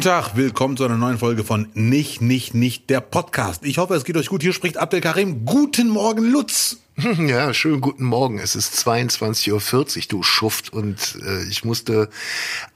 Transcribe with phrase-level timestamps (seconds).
[0.00, 3.66] Guten Tag, willkommen zu einer neuen Folge von Nicht, Nicht, Nicht, der Podcast.
[3.66, 4.40] Ich hoffe, es geht euch gut.
[4.40, 5.44] Hier spricht Abdel Karim.
[5.44, 6.78] Guten Morgen, Lutz.
[7.18, 8.38] Ja, schönen guten Morgen.
[8.38, 10.72] Es ist 22.40 Uhr, du Schuft.
[10.72, 12.08] Und äh, ich musste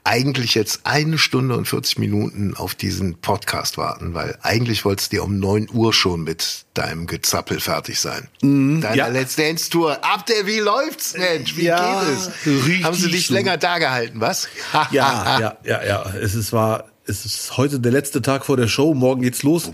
[0.03, 5.17] eigentlich jetzt eine Stunde und 40 Minuten auf diesen Podcast warten, weil eigentlich wolltest du
[5.17, 8.27] dir um 9 Uhr schon mit deinem Gezappel fertig sein.
[8.41, 9.07] Mm, Deiner ja.
[9.07, 9.97] Let's Dance Tour.
[10.03, 11.57] Abdel, wie läuft's, Mensch?
[11.57, 12.83] Wie ja, geht es?
[12.83, 13.33] Haben sie dich so.
[13.33, 14.47] länger da gehalten, was?
[14.73, 14.87] ja,
[15.39, 16.13] ja, ja, ja.
[16.21, 19.71] Es ist, war es ist heute der letzte Tag vor der Show, morgen geht's los.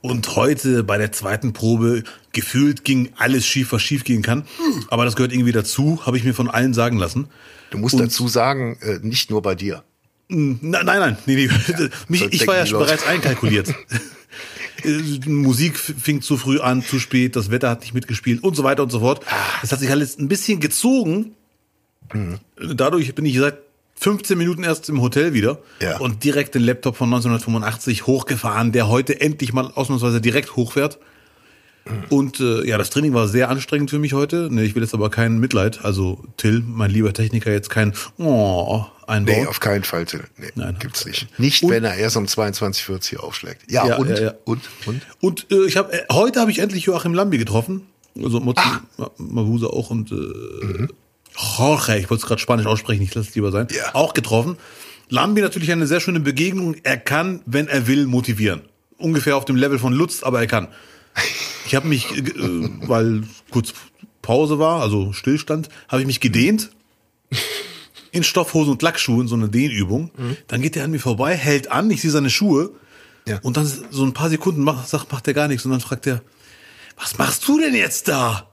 [0.00, 4.44] Und heute bei der zweiten Probe gefühlt ging alles schief, was schief gehen kann.
[4.88, 7.28] Aber das gehört irgendwie dazu, habe ich mir von allen sagen lassen.
[7.70, 9.84] Du musst Und dazu sagen, äh, nicht nur bei dir.
[10.28, 11.46] Nein, nein, nein, nee, nee.
[11.46, 13.74] Ja, Mich, ich war ja schon bereits einkalkuliert.
[14.84, 18.64] Äh, Musik fing zu früh an, zu spät, das Wetter hat nicht mitgespielt und so
[18.64, 19.24] weiter und so fort.
[19.28, 19.36] Ah.
[19.60, 21.36] Das hat sich alles ein bisschen gezogen.
[22.12, 22.40] Mhm.
[22.74, 23.58] Dadurch bin ich seit
[24.02, 25.98] 15 Minuten erst im Hotel wieder ja.
[25.98, 30.98] und direkt den Laptop von 1985 hochgefahren, der heute endlich mal ausnahmsweise direkt hochfährt.
[32.10, 34.48] Und äh, ja, das Training war sehr anstrengend für mich heute.
[34.50, 35.84] Nee, ich will jetzt aber kein Mitleid.
[35.84, 39.40] Also Till, mein lieber Techniker, jetzt kein Oh einbauen.
[39.40, 40.22] Nee, auf keinen Fall, Till.
[40.36, 41.26] Nee, Nein, gibt's nicht.
[41.38, 43.70] Nicht, und, wenn er erst um 22.40 aufschlägt.
[43.70, 44.34] Ja, ja und, ja, ja.
[44.44, 45.02] und, und?
[45.20, 47.86] Und äh, ich habe äh, heute habe ich endlich Joachim Lambi getroffen.
[48.22, 48.68] Also Motzi,
[49.16, 50.88] Mabuse auch und äh, mhm.
[51.36, 53.94] Jorge, ich wollte es gerade Spanisch aussprechen, ich lasse es lieber sein, ja.
[53.94, 54.56] auch getroffen.
[55.08, 56.76] Lambi natürlich eine sehr schöne Begegnung.
[56.84, 58.62] Er kann, wenn er will, motivieren.
[58.96, 60.68] Ungefähr auf dem Level von Lutz, aber er kann.
[61.66, 62.22] Ich habe mich, äh,
[62.88, 63.74] weil kurz
[64.22, 66.70] Pause war, also Stillstand, habe ich mich gedehnt.
[68.10, 70.10] In Stoffhosen und Lackschuhen, so eine Dehnübung.
[70.16, 70.36] Mhm.
[70.46, 72.70] Dann geht er an mir vorbei, hält an, ich sehe seine Schuhe.
[73.26, 73.38] Ja.
[73.42, 75.64] Und dann so ein paar Sekunden macht, sagt, macht er gar nichts.
[75.64, 76.22] Und dann fragt er,
[76.98, 78.48] was machst du denn jetzt da?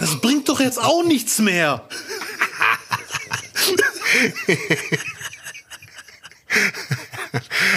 [0.00, 1.84] Das bringt doch jetzt auch nichts mehr.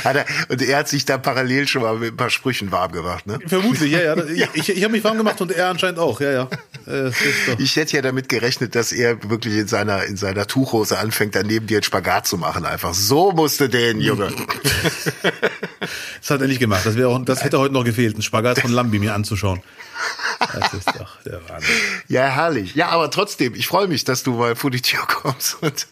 [0.04, 3.28] er, und er hat sich da parallel schon mal mit ein paar Sprüchen warm gemacht,
[3.28, 3.40] ne?
[3.46, 4.48] Vermutlich, ja, ja.
[4.54, 6.50] Ich, ich habe mich warm gemacht und er anscheinend auch, ja, ja.
[6.88, 7.12] Äh,
[7.58, 11.68] ich hätte ja damit gerechnet, dass er wirklich in seiner, in seiner Tuchhose anfängt, daneben
[11.68, 12.66] dir einen Spagat zu machen.
[12.66, 14.30] Einfach so musste den, Junge.
[16.22, 16.86] das hat er nicht gemacht.
[16.86, 19.62] Das, wäre auch, das hätte heute noch gefehlt, einen Spagat von Lambi mir anzuschauen.
[20.40, 21.76] Das ist doch der Wahnsinn.
[22.08, 22.76] Ja, herrlich.
[22.76, 25.88] Ja, aber trotzdem, ich freue mich, dass du mal vor die Tür kommst und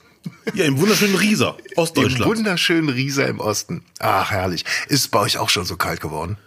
[0.54, 2.22] ja, im wunderschönen Rieser, Ostdeutschland.
[2.22, 3.84] Im wunderschönen Rieser im Osten.
[4.00, 4.66] Ach, herrlich.
[4.88, 6.38] Ist es bei euch auch schon so kalt geworden?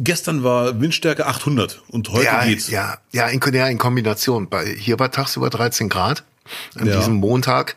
[0.00, 2.68] Gestern war Windstärke 800 und heute ja, geht's.
[2.68, 4.48] Ja, ja, in, ja, in Kombination.
[4.48, 6.24] Bei, hier war tagsüber 13 Grad
[6.74, 6.96] an ja.
[6.96, 7.76] diesem Montag.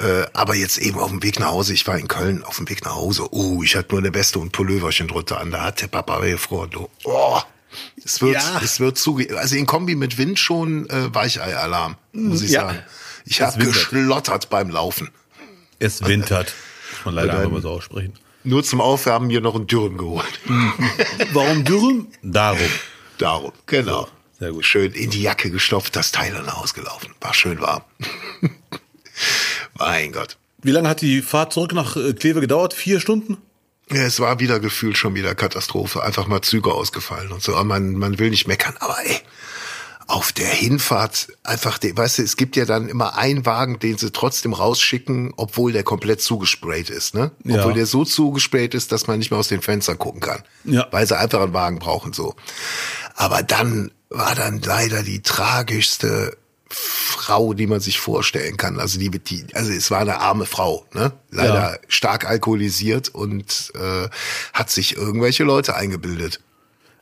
[0.00, 2.68] Äh, aber jetzt eben auf dem Weg nach Hause, ich war in Köln auf dem
[2.70, 3.28] Weg nach Hause.
[3.32, 5.50] Oh, ich hatte nur eine Weste und Pulloverchen drunter an.
[5.50, 6.70] Da hat der Papa gefroren.
[7.04, 7.40] Oh,
[8.08, 8.60] es wird, ja.
[8.64, 12.62] es wird zuge also in Kombi mit Wind schon äh, Weichei-Alarm, muss ich ja.
[12.62, 12.78] sagen.
[13.26, 15.10] Ich habe geschlottert beim Laufen.
[15.78, 16.54] Es wintert.
[16.90, 18.14] Muss man leider einfach mal so aussprechen.
[18.44, 20.40] Nur zum Aufwärmen mir noch ein Dürren geholt.
[21.32, 22.06] Warum Dürren?
[22.22, 22.70] Darum.
[23.18, 24.04] Darum, genau.
[24.04, 24.08] So,
[24.38, 24.64] sehr gut.
[24.64, 27.10] Schön in die Jacke gestopft, das Teil dann ausgelaufen.
[27.20, 27.82] War schön warm.
[29.74, 30.38] mein Gott.
[30.62, 32.72] Wie lange hat die Fahrt zurück nach äh, Kleve gedauert?
[32.72, 33.36] Vier Stunden?
[33.90, 36.02] Ja, es war wieder gefühlt schon wieder Katastrophe.
[36.02, 37.54] Einfach mal Züge ausgefallen und so.
[37.54, 38.74] Aber man, man will nicht meckern.
[38.80, 39.16] Aber ey,
[40.08, 44.10] auf der Hinfahrt einfach, weißt du, es gibt ja dann immer einen Wagen, den sie
[44.10, 47.30] trotzdem rausschicken, obwohl der komplett zugesprayt ist, ne?
[47.44, 47.58] Ja.
[47.58, 50.42] Obwohl der so zugesprayt ist, dass man nicht mehr aus den Fenstern gucken kann.
[50.64, 50.86] Ja.
[50.90, 52.34] Weil sie einfach einen Wagen brauchen, so.
[53.14, 56.36] Aber dann war dann leider die tragischste
[56.68, 58.78] Frau, die man sich vorstellen kann.
[58.78, 61.12] Also die, die also es war eine arme Frau, ne?
[61.30, 61.78] Leider ja.
[61.88, 64.08] stark alkoholisiert und äh,
[64.52, 66.40] hat sich irgendwelche Leute eingebildet.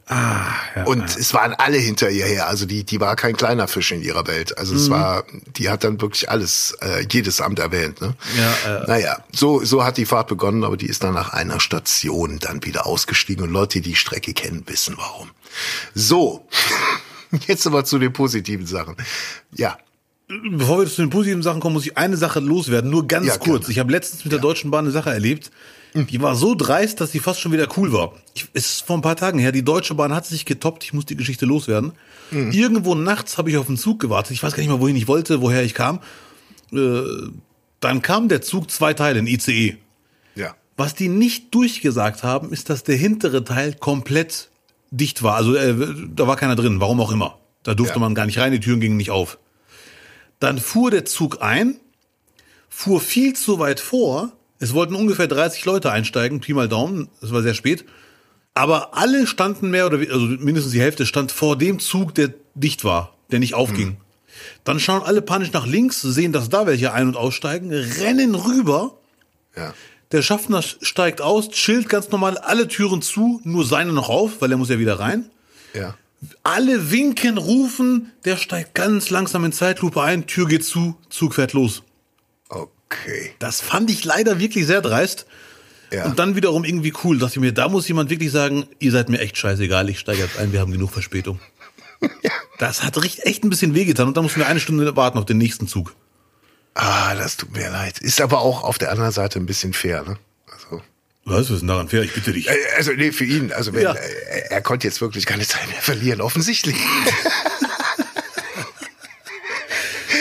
[0.09, 1.16] Ah, ja, und ja.
[1.19, 2.47] es waren alle hinter ihr her.
[2.47, 4.56] Also die, die war kein kleiner Fisch in ihrer Welt.
[4.56, 4.81] Also mhm.
[4.81, 5.25] es war,
[5.56, 8.00] die hat dann wirklich alles, äh, jedes Amt erwähnt.
[8.00, 8.15] Ne?
[8.37, 11.59] Ja, äh, naja, so, so hat die Fahrt begonnen, aber die ist dann nach einer
[11.59, 13.43] Station dann wieder ausgestiegen.
[13.43, 15.31] Und Leute, die die Strecke kennen, wissen warum.
[15.94, 16.47] So,
[17.47, 18.97] jetzt aber zu den positiven Sachen.
[19.54, 19.78] Ja,
[20.28, 23.36] Bevor wir zu den positiven Sachen kommen, muss ich eine Sache loswerden, nur ganz ja,
[23.36, 23.68] kurz.
[23.68, 25.53] Ich habe letztens mit der Deutschen Bahn eine Sache erlebt,
[25.94, 28.12] die war so dreist, dass sie fast schon wieder cool war.
[28.34, 30.92] Ich, es ist vor ein paar Tagen her, die Deutsche Bahn hat sich getoppt, ich
[30.92, 31.92] muss die Geschichte loswerden.
[32.30, 32.50] Mhm.
[32.50, 35.09] Irgendwo nachts habe ich auf den Zug gewartet, ich weiß gar nicht mal, wohin ich
[35.09, 36.00] wollte, woher ich kam.
[36.72, 37.00] Äh,
[37.80, 39.77] dann kam der Zug zwei Teile, ein ICE.
[40.34, 40.54] Ja.
[40.77, 44.50] Was die nicht durchgesagt haben, ist, dass der hintere Teil komplett
[44.91, 45.36] dicht war.
[45.36, 45.74] Also äh,
[46.15, 47.38] da war keiner drin, warum auch immer.
[47.62, 48.00] Da durfte ja.
[48.00, 49.38] man gar nicht rein, die Türen gingen nicht auf.
[50.38, 51.77] Dann fuhr der Zug ein,
[52.68, 57.33] fuhr viel zu weit vor es wollten ungefähr 30 Leute einsteigen, Pi mal Daumen, es
[57.33, 57.84] war sehr spät.
[58.54, 62.84] Aber alle standen mehr oder also mindestens die Hälfte stand vor dem Zug, der dicht
[62.84, 63.88] war, der nicht aufging.
[63.88, 63.97] Hm.
[64.65, 68.98] Dann schauen alle panisch nach links, sehen, dass da welche ein- und aussteigen, rennen rüber.
[69.54, 69.74] Ja.
[70.12, 74.53] Der Schaffner steigt aus, chillt ganz normal, alle Türen zu, nur seine noch auf, weil
[74.53, 75.30] er muss ja wieder rein.
[75.74, 75.97] Ja.
[76.42, 81.53] Alle winken, rufen, der steigt ganz langsam in Zeitlupe ein, Tür geht zu, Zug fährt
[81.53, 81.82] los.
[82.48, 83.34] Okay.
[83.38, 85.26] Das fand ich leider wirklich sehr dreist.
[85.92, 86.06] Ja.
[86.06, 87.18] Und dann wiederum irgendwie cool.
[87.18, 90.22] Dachte ich mir, da muss jemand wirklich sagen, ihr seid mir echt scheißegal, ich steige
[90.22, 91.41] jetzt ein, wir haben genug Verspätung.
[92.59, 95.36] Das hat echt ein bisschen wehgetan und dann mussten wir eine Stunde warten auf den
[95.36, 95.94] nächsten Zug.
[96.78, 97.98] Ah, das tut mir leid.
[98.00, 100.18] Ist aber auch auf der anderen Seite ein bisschen fair, ne?
[100.52, 100.82] Also,
[101.24, 102.02] Was ist denn daran fair?
[102.02, 102.48] Ich bitte dich.
[102.50, 103.50] äh, also nee, für ihn.
[103.52, 103.94] Also wenn, Ja.
[103.94, 106.76] äh, er konnte jetzt wirklich keine Zeit mehr verlieren, offensichtlich.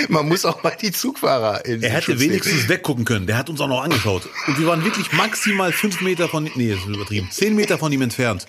[0.09, 2.31] Man muss auch mal die Zugfahrer in Er hätte Schutz nehmen.
[2.33, 3.27] wenigstens weggucken können.
[3.27, 4.29] Der hat uns auch noch angeschaut.
[4.47, 7.91] Und wir waren wirklich maximal fünf Meter von, nee, das ist übertrieben, zehn Meter von
[7.91, 8.45] ihm entfernt.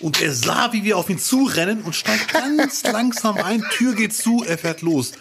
[0.00, 3.64] Und er sah, wie wir auf ihn zurennen und steigt ganz langsam ein.
[3.72, 5.12] Tür geht zu, er fährt los.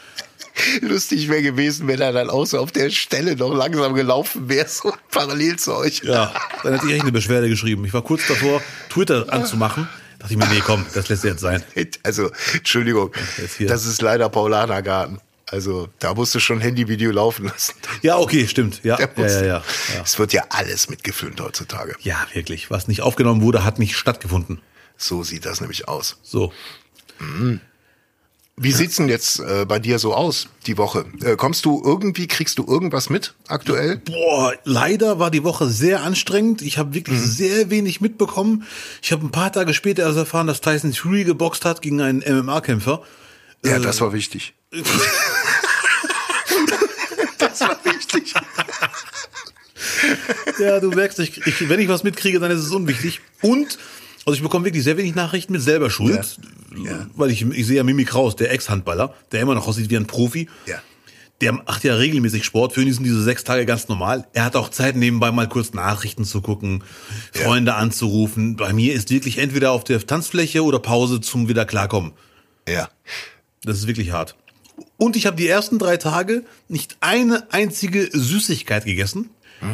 [0.81, 4.67] Lustig wäre gewesen, wenn er dann auch so auf der Stelle noch langsam gelaufen wäre,
[4.67, 6.01] so parallel zu euch.
[6.03, 6.33] Ja,
[6.63, 7.85] dann hätte ich echt eine Beschwerde geschrieben.
[7.85, 9.87] Ich war kurz davor, Twitter anzumachen.
[10.19, 11.63] Dachte ich mir, nee, komm, das lässt jetzt sein.
[12.03, 13.11] Also, Entschuldigung,
[13.59, 15.19] das ist leider Paulanergarten.
[15.47, 17.73] Also, da musst du schon Handyvideo laufen lassen.
[18.01, 18.81] Ja, okay, stimmt.
[18.83, 19.43] Ja, ja, ja, ja.
[19.45, 19.63] Ja,
[20.03, 21.95] Es wird ja alles mitgefilmt heutzutage.
[22.01, 22.69] ja wirklich.
[22.71, 24.61] Was nicht aufgenommen wurde, hat nicht stattgefunden.
[24.95, 26.17] So sieht das nämlich aus.
[26.23, 26.53] So.
[28.63, 31.05] Wie sieht's denn jetzt äh, bei dir so aus, die Woche?
[31.23, 33.97] Äh, kommst du irgendwie, kriegst du irgendwas mit aktuell?
[33.97, 36.61] Boah, leider war die Woche sehr anstrengend.
[36.61, 38.67] Ich habe wirklich sehr wenig mitbekommen.
[39.01, 42.19] Ich habe ein paar Tage später erst erfahren, dass Tyson Fury geboxt hat gegen einen
[42.19, 43.01] MMA-Kämpfer.
[43.65, 44.53] Ja, das war wichtig.
[47.39, 48.35] das war wichtig.
[50.59, 53.21] Ja, du merkst, ich, ich, wenn ich was mitkriege, dann ist es unwichtig.
[53.41, 53.79] Und,
[54.25, 56.37] also ich bekomme wirklich sehr wenig Nachrichten mit selber Schuld.
[56.83, 57.07] Ja.
[57.15, 60.05] Weil ich, ich sehe ja Mimi Kraus, der Ex-Handballer, der immer noch aussieht wie ein
[60.05, 60.47] Profi.
[60.67, 60.81] Ja.
[61.41, 62.73] Der macht ja regelmäßig Sport.
[62.73, 64.27] Für ihn sind diese sechs Tage ganz normal.
[64.33, 66.83] Er hat auch Zeit, nebenbei mal kurz Nachrichten zu gucken,
[67.33, 68.57] Freunde anzurufen.
[68.57, 72.11] Bei mir ist wirklich entweder auf der Tanzfläche oder Pause zum wieder klarkommen.
[72.69, 72.89] Ja.
[73.63, 74.35] Das ist wirklich hart.
[74.97, 79.31] Und ich habe die ersten drei Tage nicht eine einzige Süßigkeit gegessen.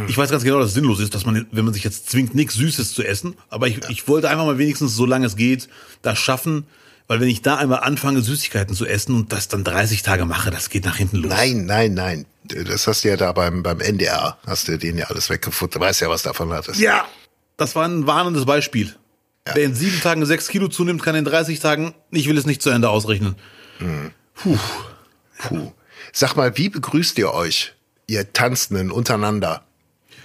[0.07, 2.35] Ich weiß ganz genau, dass es sinnlos ist, dass man, wenn man sich jetzt zwingt,
[2.35, 3.35] nichts Süßes zu essen.
[3.49, 5.69] Aber ich, ich wollte einfach mal wenigstens, solange es geht,
[6.01, 6.65] das schaffen.
[7.07, 10.51] Weil wenn ich da einmal anfange, Süßigkeiten zu essen und das dann 30 Tage mache,
[10.51, 11.31] das geht nach hinten los.
[11.31, 12.25] Nein, nein, nein.
[12.43, 15.81] Das hast du ja da beim, beim NDR, hast du den ja alles weggefuttert.
[15.81, 16.81] Weißt ja, was davon hattest.
[16.81, 17.05] Ja,
[17.55, 18.93] das war ein warnendes Beispiel.
[19.53, 22.61] Wer in sieben Tagen sechs Kilo zunimmt, kann in 30 Tagen, ich will es nicht
[22.61, 23.35] zu Ende ausrechnen.
[24.35, 24.57] Puh.
[25.37, 25.71] Puh.
[26.11, 27.73] Sag mal, wie begrüßt ihr euch,
[28.07, 29.63] ihr Tanzenden untereinander?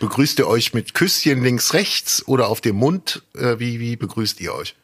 [0.02, 3.22] Begrüßt ihr euch mit Küsschen links, rechts oder auf dem Mund?
[3.36, 4.74] Äh, wie, wie begrüßt ihr euch?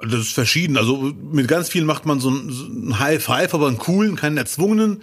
[0.00, 0.76] Das ist verschieden.
[0.76, 4.16] Also mit ganz vielen macht man so einen, so einen High Five, aber einen coolen,
[4.16, 5.02] keinen erzwungenen.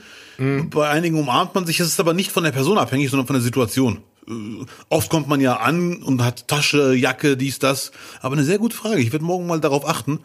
[0.70, 1.80] Bei einigen umarmt man sich.
[1.80, 4.02] Es ist aber nicht von der Person abhängig, sondern von der Situation.
[4.28, 7.92] Äh, Oft kommt man ja an und hat Tasche, Jacke, dies, das.
[8.22, 9.00] Aber eine sehr gute Frage.
[9.02, 10.20] Ich werde morgen mal darauf achten.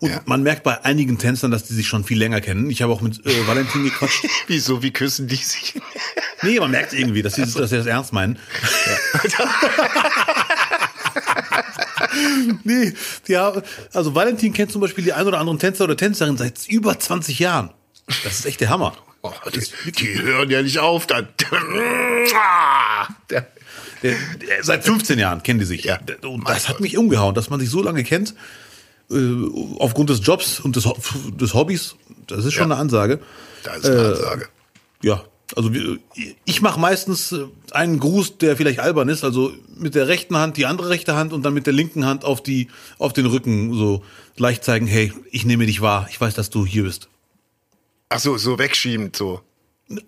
[0.00, 0.20] Und Ja.
[0.26, 2.70] man merkt bei einigen Tänzern, dass die sich schon viel länger kennen.
[2.70, 4.24] Ich habe auch mit äh, Valentin gequatscht.
[4.46, 5.80] Wieso, wie küssen die sich?
[6.42, 8.38] Nee, man merkt irgendwie, dass sie, dass sie das ernst meinen.
[12.64, 12.92] nee,
[13.26, 13.52] ja,
[13.92, 17.38] also Valentin kennt zum Beispiel die ein oder anderen Tänzer oder Tänzerin seit über 20
[17.38, 17.70] Jahren.
[18.24, 18.96] Das ist echt der Hammer.
[19.22, 21.06] Oh, die, die hören ja nicht auf.
[21.06, 21.28] Dann.
[23.30, 23.46] Der-
[24.02, 25.84] Der, der, seit 15 Jahren kennen die sich.
[25.84, 25.98] Ja.
[26.22, 28.34] Und Mein das hat mich umgehauen, dass man sich so lange kennt,
[29.10, 29.16] äh,
[29.78, 30.86] aufgrund des Jobs und des,
[31.40, 31.96] des Hobbys.
[32.26, 32.74] Das ist schon Ja.
[32.74, 33.20] eine Ansage.
[33.64, 34.48] Da ist eine Ansage.
[35.02, 35.24] Ja,
[35.56, 35.70] also
[36.44, 40.58] ich mache meistens äh, einen Gruß, der vielleicht albern ist, also mit der rechten Hand
[40.58, 43.72] die andere rechte Hand und dann mit der linken Hand auf die auf den Rücken
[43.74, 44.04] so
[44.36, 47.08] leicht zeigen, hey, ich nehme dich wahr, ich weiß, dass du hier bist.
[48.08, 49.40] Ach so, so wegschiebend so.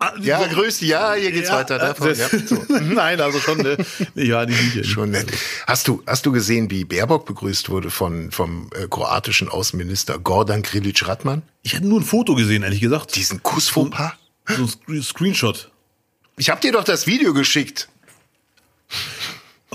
[0.00, 0.80] Ah, Ja, grüß.
[0.80, 1.78] Ja, hier geht's Ja, weiter.
[1.78, 2.12] Davon.
[2.14, 2.56] Ja, so.
[2.68, 3.76] Nein, also schon, äh,
[4.14, 4.88] ja, nicht, nicht.
[4.90, 5.28] Schon nett.
[5.68, 10.62] Hast du, hast du gesehen, wie Baerbock begrüßt wurde von, vom äh, kroatischen Außenminister Gordan
[10.62, 11.42] Grilic Radman?
[11.62, 13.14] Ich hatte nur ein Foto gesehen, ehrlich gesagt.
[13.14, 14.12] Diesen Kussfauxpas?
[14.48, 15.70] So ein Screen- Screenshot.
[16.36, 17.88] Ich hab dir doch das Video geschickt.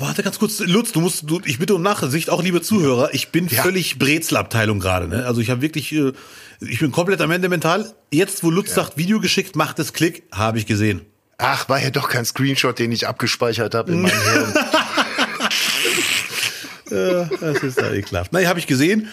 [0.05, 3.29] Warte ganz kurz, Lutz, du musst, du, ich bitte um Nachsicht, auch liebe Zuhörer, ich
[3.29, 3.63] bin Ja.
[3.63, 5.07] völlig Brezelabteilung gerade.
[5.07, 5.25] Ne?
[5.25, 6.11] Also ich habe wirklich, äh,
[6.59, 7.93] ich bin komplett am Ende mental.
[8.11, 11.01] Jetzt, wo Lutz sagt, Video geschickt, macht es Klick, habe ich gesehen.
[11.37, 14.11] Ach, war ja doch kein Screenshot, den ich abgespeichert habe in meinem
[16.89, 17.37] Hirn.
[17.39, 18.33] Das ist ja ekelhaft.
[18.33, 19.07] Nein, habe ich gesehen.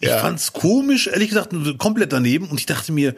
[0.00, 0.18] Ich Ja.
[0.18, 2.48] fand's komisch, ehrlich gesagt, komplett daneben.
[2.48, 3.14] Und ich dachte mir,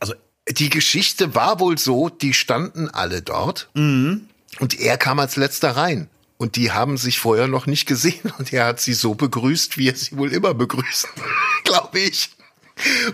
[0.00, 0.14] also
[0.48, 4.22] Die Geschichte war wohl so, die standen alle dort Mhm.
[4.60, 6.08] Und er kam als letzter rein.
[6.38, 9.88] Und die haben sich vorher noch nicht gesehen und er hat sie so begrüßt, wie
[9.88, 11.08] er sie wohl immer begrüßt,
[11.64, 12.30] glaube ich.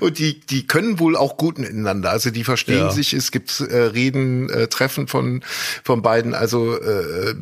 [0.01, 2.11] Und die, die können wohl auch gut miteinander.
[2.11, 2.91] Also die verstehen ja.
[2.91, 3.13] sich.
[3.13, 5.45] Es gibt äh, Reden, äh, Treffen von,
[5.85, 6.33] von beiden.
[6.33, 7.35] Also äh,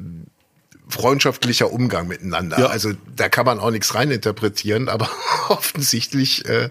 [0.89, 2.59] freundschaftlicher Umgang miteinander.
[2.59, 2.67] Ja.
[2.67, 5.09] Also da kann man auch nichts reininterpretieren, aber
[5.49, 6.71] offensichtlich äh,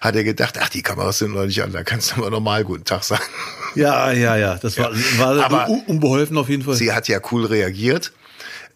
[0.00, 2.64] hat er gedacht, ach, die Kameras sind noch nicht an, da kannst du mal normal
[2.64, 3.22] guten Tag sagen.
[3.74, 5.18] Ja, ja, ja, das war, ja.
[5.18, 6.74] war aber unbeholfen auf jeden Fall.
[6.74, 8.12] Sie hat ja cool reagiert.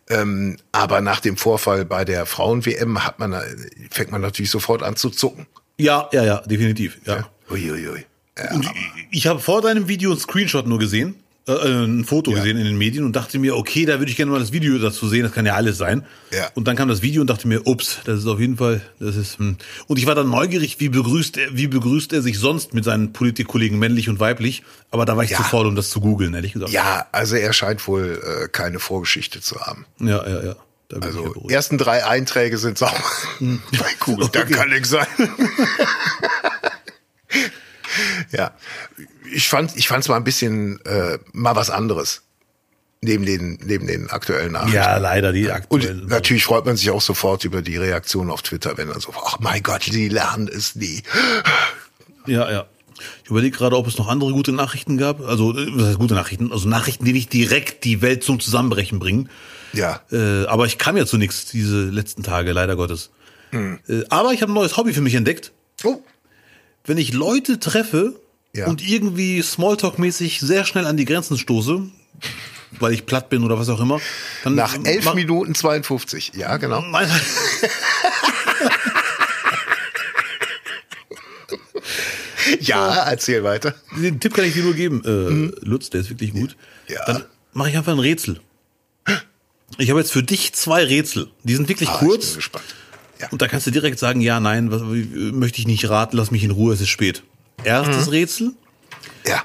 [0.09, 3.35] Ähm, aber nach dem Vorfall bei der Frauen-WM hat man,
[3.91, 5.47] fängt man natürlich sofort an zu zucken.
[5.79, 6.99] Ja, ja, ja, definitiv.
[7.05, 7.17] Ja.
[7.17, 7.31] ja.
[7.51, 7.89] Uiuiui.
[7.89, 8.07] Ui.
[8.39, 8.69] Ja, ich,
[9.11, 11.17] ich habe vor deinem Video einen Screenshot nur gesehen
[11.49, 12.39] äh, äh, ein Foto ja.
[12.39, 14.77] gesehen in den Medien und dachte mir, okay, da würde ich gerne mal das Video
[14.79, 16.05] dazu sehen, das kann ja alles sein.
[16.33, 16.49] Ja.
[16.55, 19.15] Und dann kam das Video und dachte mir, ups, das ist auf jeden Fall, das
[19.15, 19.39] ist.
[19.39, 19.57] Hm.
[19.87, 23.13] Und ich war dann neugierig, wie begrüßt er, wie begrüßt er sich sonst mit seinen
[23.13, 24.65] Politikkollegen männlich und weiblich.
[24.91, 25.37] Aber da war ich ja.
[25.37, 26.73] zu faul, um das zu googeln, ehrlich gesagt.
[26.73, 29.87] Ja, also er scheint wohl äh, keine Vorgeschichte zu haben.
[30.01, 30.57] Ja, ja, ja.
[31.01, 33.05] Also ersten drei Einträge sind sauber
[33.39, 33.63] hm.
[33.79, 34.27] bei Google.
[34.27, 34.45] Okay.
[34.49, 35.07] Da kann nichts sein.
[38.33, 38.53] ja,
[39.33, 42.23] ich fand, ich fand's mal ein bisschen äh, mal was anderes
[43.03, 44.77] neben den neben den aktuellen Nachrichten.
[44.77, 46.03] Ja, leider die aktuellen.
[46.03, 49.13] Und natürlich freut man sich auch sofort über die Reaktion auf Twitter, wenn dann so,
[49.25, 51.03] ach mein Gott, die lernen es nie.
[52.27, 52.67] Ja, ja.
[53.25, 55.21] Ich überlege gerade, ob es noch andere gute Nachrichten gab.
[55.21, 56.51] Also, äh, was heißt gute Nachrichten?
[56.51, 59.29] Also Nachrichten, die nicht direkt die Welt zum Zusammenbrechen bringen.
[59.73, 60.01] Ja.
[60.11, 63.11] Äh, aber ich kam ja zu nichts diese letzten Tage, leider Gottes.
[63.51, 63.79] Hm.
[63.89, 65.53] Äh, aber ich habe ein neues Hobby für mich entdeckt.
[65.85, 66.01] Oh.
[66.85, 68.19] Wenn ich Leute treffe,
[68.55, 68.67] ja.
[68.67, 71.83] und irgendwie Smalltalk-mäßig sehr schnell an die Grenzen stoße,
[72.79, 74.01] weil ich platt bin oder was auch immer.
[74.45, 76.85] Dann Nach 11 Minuten 52, ja, genau.
[82.61, 83.75] ja, erzähl weiter.
[83.97, 85.03] Den Tipp kann ich dir nur geben.
[85.05, 85.55] Äh, hm.
[85.63, 86.57] Lutz, der ist wirklich gut.
[86.89, 87.05] Ja.
[87.05, 88.41] Dann mache ich einfach ein Rätsel.
[89.79, 91.29] Ich habe jetzt für dich zwei Rätsel.
[91.43, 92.25] Die sind wirklich ah, kurz.
[92.25, 92.65] Ich bin gespannt.
[93.21, 93.29] Ja.
[93.31, 96.45] Und da kannst du direkt sagen, ja, nein, was, möchte ich nicht raten, lass mich
[96.45, 97.23] in Ruhe, es ist spät.
[97.65, 98.13] Erstes mhm.
[98.13, 98.53] Rätsel.
[99.27, 99.45] Ja.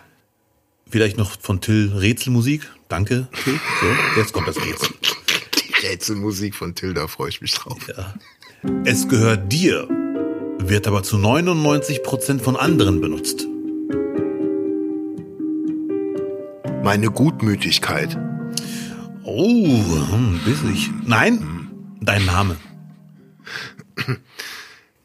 [0.90, 2.70] Vielleicht noch von Till Rätselmusik.
[2.90, 3.60] Danke, Till.
[3.82, 4.90] So, jetzt kommt das Rätsel.
[5.56, 7.78] Die Rätselmusik von Till, da freue ich mich drauf.
[7.88, 8.14] Ja.
[8.86, 9.88] Es gehört dir,
[10.60, 13.48] wird aber zu 99 Prozent von anderen benutzt.
[16.84, 18.18] Meine Gutmütigkeit.
[19.24, 19.68] Oh,
[20.12, 20.90] hm, bissig.
[21.06, 21.70] Nein,
[22.02, 22.58] dein Name.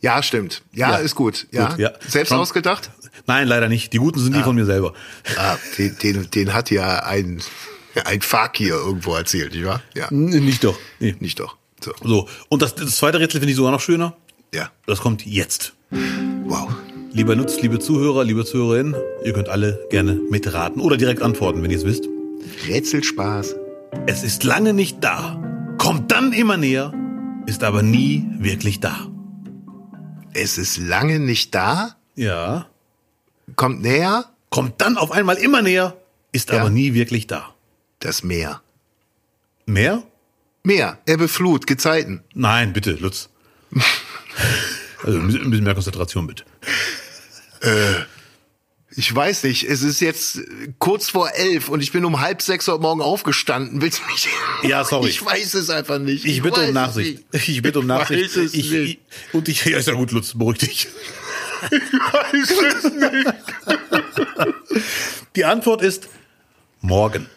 [0.00, 0.62] Ja, stimmt.
[0.72, 0.96] Ja, ja.
[0.98, 1.46] ist gut.
[1.50, 1.70] Ja.
[1.70, 1.90] Gut, ja.
[2.06, 2.90] Selbst Schon, ausgedacht?
[3.26, 3.92] Nein, leider nicht.
[3.92, 4.44] Die guten sind die ah.
[4.44, 4.92] von mir selber.
[5.36, 7.42] Ah, den, den, den hat ja ein,
[8.04, 9.82] ein Fakir irgendwo erzählt, nicht wahr?
[9.94, 10.08] Ja.
[10.10, 10.78] Nicht doch.
[11.00, 11.16] Nee.
[11.20, 11.56] Nicht doch.
[11.80, 11.92] So.
[12.02, 12.28] so.
[12.48, 14.16] Und das, das zweite Rätsel finde ich sogar noch schöner.
[14.54, 14.70] Ja.
[14.86, 15.74] Das kommt jetzt.
[16.44, 16.68] Wow.
[17.12, 21.70] Lieber Nutz, liebe Zuhörer, liebe Zuhörerinnen, ihr könnt alle gerne mitraten oder direkt antworten, wenn
[21.70, 22.04] ihr es wisst.
[22.68, 23.56] Rätselspaß.
[24.06, 25.42] Es ist lange nicht da,
[25.78, 26.92] kommt dann immer näher,
[27.46, 29.08] ist aber nie wirklich da.
[30.34, 31.96] Es ist lange nicht da?
[32.16, 32.66] Ja.
[33.54, 34.24] Kommt näher?
[34.50, 35.96] Kommt dann auf einmal immer näher,
[36.32, 36.60] ist ja.
[36.60, 37.54] aber nie wirklich da.
[38.00, 38.62] Das Meer.
[39.66, 40.02] Meer?
[40.62, 42.22] Meer, Ebbe, Flut, Gezeiten.
[42.34, 43.28] Nein, bitte, Lutz.
[45.04, 46.44] also ein bisschen mehr Konzentration, bitte.
[47.60, 48.02] Äh,
[48.98, 50.40] ich weiß nicht, es ist jetzt
[50.78, 53.82] kurz vor elf und ich bin um halb sechs heute Morgen aufgestanden.
[53.82, 54.28] Willst du mich?
[54.62, 55.10] Ja, sorry.
[55.10, 56.24] Ich weiß es einfach nicht.
[56.24, 57.24] Ich, ich bitte um Nachsicht.
[57.32, 58.36] Ich bitte um Nachsicht.
[58.36, 58.98] Ich ich,
[59.32, 60.88] und ich, ja, ist ja gut, Lutz, beruhig dich.
[61.70, 63.34] Ich weiß es nicht.
[65.34, 66.08] Die Antwort ist
[66.80, 67.28] morgen.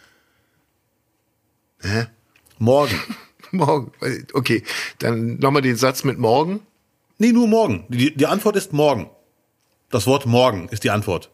[1.81, 2.07] Hä?
[2.57, 3.00] Morgen.
[3.51, 3.91] Morgen.
[4.33, 4.63] Okay,
[5.00, 6.62] dann nochmal den Satz mit morgen.
[7.17, 7.86] Nee, nur morgen.
[7.89, 9.09] Die, die Antwort ist morgen.
[9.89, 11.29] Das Wort morgen ist die Antwort.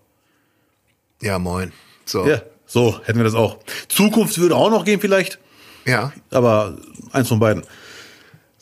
[1.21, 1.73] Ja, moin.
[2.05, 2.25] So.
[2.25, 3.59] Ja, so hätten wir das auch.
[3.89, 5.39] Zukunft würde auch noch gehen vielleicht.
[5.85, 6.13] Ja.
[6.31, 6.77] Aber
[7.11, 7.63] eins von beiden.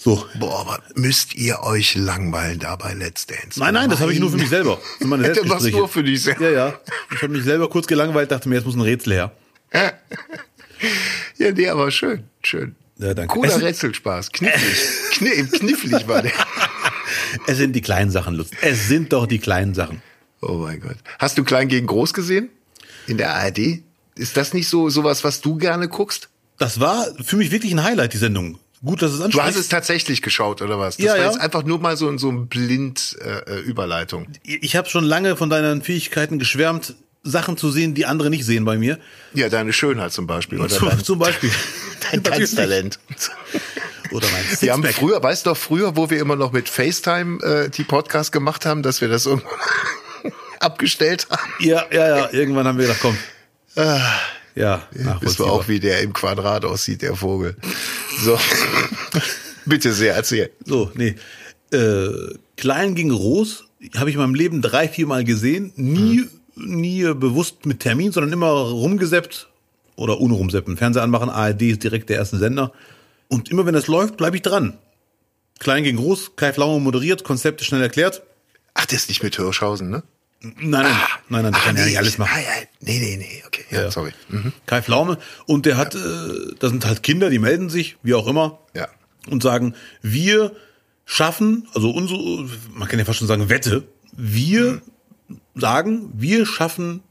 [0.04, 0.28] So.
[0.38, 3.58] Boah, aber müsst ihr euch langweilen dabei Let's Dance?
[3.58, 4.78] Nein, nein, das habe ich nur für mich selber.
[4.98, 6.50] Für meine du machst nur für dich selber.
[6.50, 6.80] Ja, ja.
[7.14, 9.32] Ich habe mich selber kurz gelangweilt, dachte mir, jetzt muss ein Rätsel her.
[11.38, 12.76] ja, nee, aber schön, schön.
[12.98, 13.34] Ja, danke.
[13.34, 14.34] Cooler Rätselspaß.
[14.34, 14.78] Knifflig.
[15.12, 16.34] Kniff, knifflig war der.
[17.48, 18.52] Es sind die kleinen Sachen, Lutz.
[18.62, 20.04] Es sind doch die kleinen Sachen.
[20.42, 20.98] Oh mein Gott.
[21.18, 22.50] Hast du Klein gegen Groß gesehen?
[23.08, 23.82] In der ARD?
[24.16, 26.30] Ist das nicht so sowas, was du gerne guckst?
[26.60, 28.60] Das war für mich wirklich ein Highlight, die Sendung.
[28.86, 29.38] Gut, dass es anspricht.
[29.38, 30.98] Du hast es tatsächlich geschaut, oder was?
[30.98, 31.26] Das ja, war ja.
[31.26, 34.28] jetzt einfach nur mal so, so ein blind äh, Überleitung.
[34.44, 38.66] Ich habe schon lange von deinen Fähigkeiten geschwärmt, Sachen zu sehen, die andere nicht sehen
[38.66, 39.00] bei mir.
[39.34, 40.60] Ja, deine Schönheit zum Beispiel.
[40.60, 41.50] Oder zum, dein, zum Beispiel.
[42.12, 43.00] Dein Tanztalent.
[44.12, 44.62] Oder mein Sixpack.
[44.62, 47.86] Wir haben früher, weißt du doch, früher, wo wir immer noch mit FaceTime äh, die
[47.86, 49.50] Podcasts gemacht haben, dass wir das irgendwann
[50.60, 51.42] abgestellt haben.
[51.60, 52.30] Ja, ja, ja.
[52.34, 53.18] Irgendwann haben wir gedacht, komm.
[54.56, 54.88] Ja,
[55.20, 57.56] bist du auch, wie der im Quadrat aussieht, der Vogel.
[58.24, 58.38] So.
[59.66, 60.52] Bitte sehr, erzähl.
[60.66, 61.16] So, nee.
[61.72, 65.74] Äh, Klein gegen Groß habe ich in meinem Leben drei, vier Mal gesehen.
[65.76, 66.80] Nie, mhm.
[66.80, 69.50] nie bewusst mit Termin, sondern immer rumgeseppt
[69.96, 70.78] oder ohne rumseppen.
[70.78, 72.72] Fernseher anmachen, ARD ist direkt der erste Sender.
[73.28, 74.78] Und immer wenn das läuft, bleibe ich dran.
[75.60, 78.22] Klein gegen Groß, Kai Flaume moderiert, Konzepte schnell erklärt.
[78.74, 80.04] Ach, das ist nicht mit Hirschhausen, ne?
[80.44, 82.32] Nein, nein, ah, nein, nein, der kann nee, ja nicht alles machen.
[82.36, 83.92] Ah, ja, nee, nee, nee, okay, ja, ja.
[83.92, 84.12] sorry.
[84.28, 84.52] Mhm.
[84.66, 86.02] Kai Flaume und der hat, ja.
[86.02, 88.90] äh, das sind halt Kinder, die melden sich, wie auch immer, ja.
[89.30, 90.54] und sagen, wir
[91.06, 94.82] schaffen, also unsere, man kann ja fast schon sagen, Wette, wir
[95.30, 95.40] mhm.
[95.56, 97.04] sagen, wir schaffen,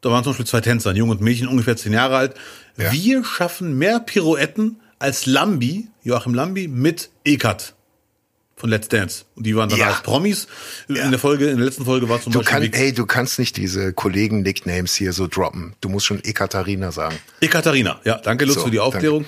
[0.00, 2.34] da waren zum Beispiel zwei Tänzer, ein Junge und Mädchen, ungefähr zehn Jahre alt,
[2.76, 2.90] ja.
[2.90, 7.74] wir schaffen mehr Pirouetten als Lambi, Joachim Lambi, mit Ekat
[8.60, 9.24] von Let's Dance.
[9.34, 9.88] Und die waren dann ja.
[9.88, 10.46] als Promis.
[10.88, 11.04] Ja.
[11.04, 12.70] In der Folge, in der letzten Folge war zum du Beispiel.
[12.70, 15.74] Kann, hey, du kannst nicht diese Kollegen-Nicknames hier so droppen.
[15.80, 17.16] Du musst schon Ekaterina sagen.
[17.40, 19.24] Ekaterina, ja, danke Lutz so, für die Aufklärung.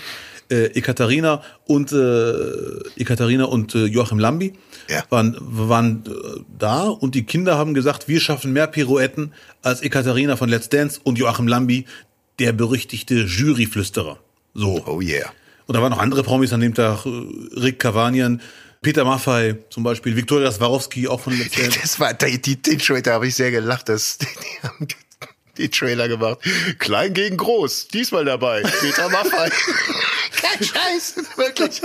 [0.49, 4.53] Äh, Ekaterina und äh, Ekaterina und äh, Joachim Lambi
[4.89, 5.03] ja.
[5.09, 10.37] waren, waren äh, da und die Kinder haben gesagt, wir schaffen mehr Pirouetten als Ekaterina
[10.37, 11.87] von Let's Dance und Joachim Lambi,
[12.39, 14.19] der berüchtigte Juryflüsterer.
[14.53, 14.83] So.
[14.87, 15.31] Oh yeah.
[15.67, 17.11] Und da waren noch andere Promis an dem Tag, äh,
[17.59, 18.43] Rick Cavanian,
[18.83, 21.79] Peter Maffei zum Beispiel, Viktoria Swarovski auch von Dance.
[21.83, 24.27] Das war, die, die, den Trailer habe ich sehr gelacht, dass die,
[24.62, 24.89] die haben
[25.57, 26.39] die Trailer gemacht.
[26.81, 29.51] Klein gegen groß, diesmal dabei, Peter Maffei.
[30.33, 31.81] Kein Scheiß, wirklich.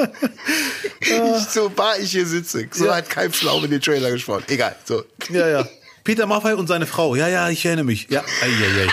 [1.00, 2.68] Nicht so bar ich hier sitze.
[2.72, 2.96] So ja.
[2.96, 4.46] hat kein Pflaum in den Trailer gesprochen.
[4.48, 5.04] Egal, so.
[5.30, 5.68] Ja, ja.
[6.04, 7.16] Peter Maffei und seine Frau.
[7.16, 8.08] Ja, ja, ich erinnere mich.
[8.10, 8.90] Ja, ei, ei, ei.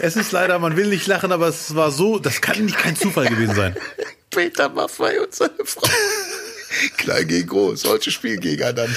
[0.00, 2.96] Es ist leider, man will nicht lachen, aber es war so, das kann nicht kein
[2.96, 3.76] Zufall gewesen sein.
[4.32, 5.88] Peter Maffei und seine Frau.
[6.96, 8.88] Klein gegen groß, solche spielen gegeneinander.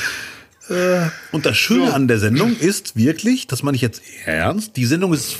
[0.70, 1.94] Äh, und das Schöne so.
[1.94, 5.36] an der Sendung ist wirklich, das meine ich jetzt ernst, die Sendung ist,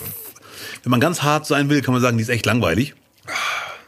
[0.84, 2.94] wenn man ganz hart sein will, kann man sagen, die ist echt langweilig.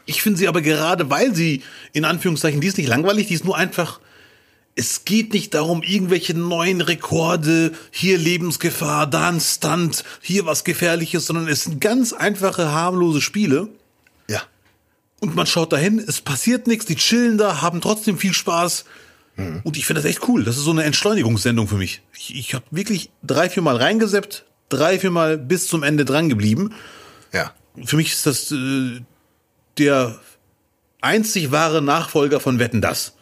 [0.06, 1.62] Ich finde sie aber gerade, weil sie,
[1.92, 4.00] in Anführungszeichen, die ist nicht langweilig, die ist nur einfach,
[4.74, 11.26] es geht nicht darum, irgendwelche neuen Rekorde, hier Lebensgefahr, da ein Stunt, hier was Gefährliches,
[11.26, 13.68] sondern es sind ganz einfache, harmlose Spiele.
[15.20, 18.84] Und man schaut dahin, es passiert nichts, die chillen da, haben trotzdem viel Spaß.
[19.36, 19.60] Mhm.
[19.64, 20.44] Und ich finde das echt cool.
[20.44, 22.02] Das ist so eine Entschleunigungssendung für mich.
[22.16, 26.28] Ich, ich habe wirklich drei, vier Mal reingeseppt, drei, vier Mal bis zum Ende dran
[26.28, 26.74] geblieben.
[27.32, 27.52] Ja.
[27.84, 29.00] Für mich ist das äh,
[29.78, 30.18] der
[31.00, 33.14] einzig wahre Nachfolger von Wetten das.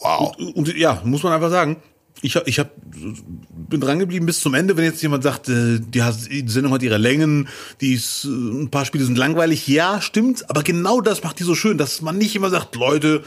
[0.00, 0.34] Wow.
[0.36, 1.82] Und, und ja, muss man einfach sagen
[2.22, 2.70] ich hab, ich hab,
[3.68, 4.76] bin dran geblieben bis zum Ende.
[4.76, 6.02] Wenn jetzt jemand sagt, äh, die,
[6.46, 7.48] Sendung hat ihre Längen,
[7.80, 10.48] die ist, äh, ein paar Spiele sind langweilig, ja, stimmt.
[10.50, 13.22] Aber genau das macht die so schön, dass man nicht immer sagt, Leute,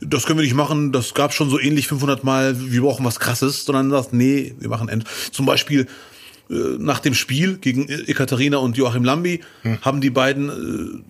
[0.00, 3.20] das können wir nicht machen, das gab schon so ähnlich 500 Mal, wir brauchen was
[3.20, 5.04] Krasses, sondern sagt, nee, wir machen End.
[5.32, 5.86] Zum Beispiel
[6.48, 9.82] nach dem Spiel gegen Ekaterina und Joachim Lambi hm.
[9.82, 11.04] haben die beiden,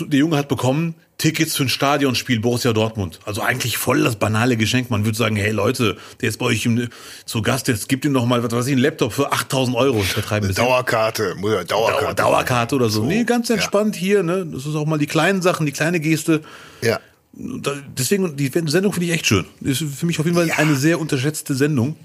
[0.00, 3.18] der Junge hat bekommen Tickets für ein Stadionspiel Borussia Dortmund.
[3.24, 4.88] Also eigentlich voll das banale Geschenk.
[4.88, 6.88] Man würde sagen, hey Leute, der ist bei euch im,
[7.26, 9.98] zu Gast, jetzt gibt ihm noch mal, was weiß ich, einen Laptop für 8000 Euro.
[9.98, 12.04] Ich vertreibe Eine Dauerkarte, muss ja Dauerkarte.
[12.04, 13.02] Dauer, Dauerkarte oder so.
[13.02, 13.06] so.
[13.06, 14.00] Nee, ganz entspannt ja.
[14.00, 14.46] hier, ne.
[14.46, 16.40] Das ist auch mal die kleinen Sachen, die kleine Geste.
[16.82, 17.00] Ja.
[17.32, 19.44] deswegen, die Sendung finde ich echt schön.
[19.60, 20.54] Ist für mich auf jeden Fall ja.
[20.54, 21.96] eine sehr unterschätzte Sendung.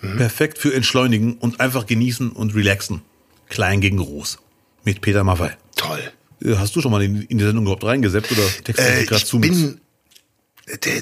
[0.00, 0.16] Mhm.
[0.16, 3.02] Perfekt für Entschleunigen und einfach genießen und relaxen.
[3.48, 4.38] Klein gegen groß.
[4.84, 5.56] Mit Peter Maffei.
[5.76, 6.00] Toll.
[6.42, 9.24] Äh, hast du schon mal in, in die Sendung überhaupt reingesetzt oder textest äh, gerade
[9.24, 9.40] zu?
[9.40, 9.80] Bin,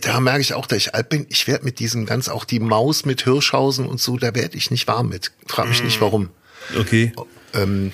[0.00, 1.26] da merke ich auch, dass ich alt bin.
[1.28, 4.70] Ich werde mit diesem ganz, auch die Maus mit Hirschhausen und so, da werde ich
[4.70, 5.32] nicht warm mit.
[5.46, 6.30] Frag mich nicht warum.
[6.78, 7.12] Okay.
[7.54, 7.92] Ähm,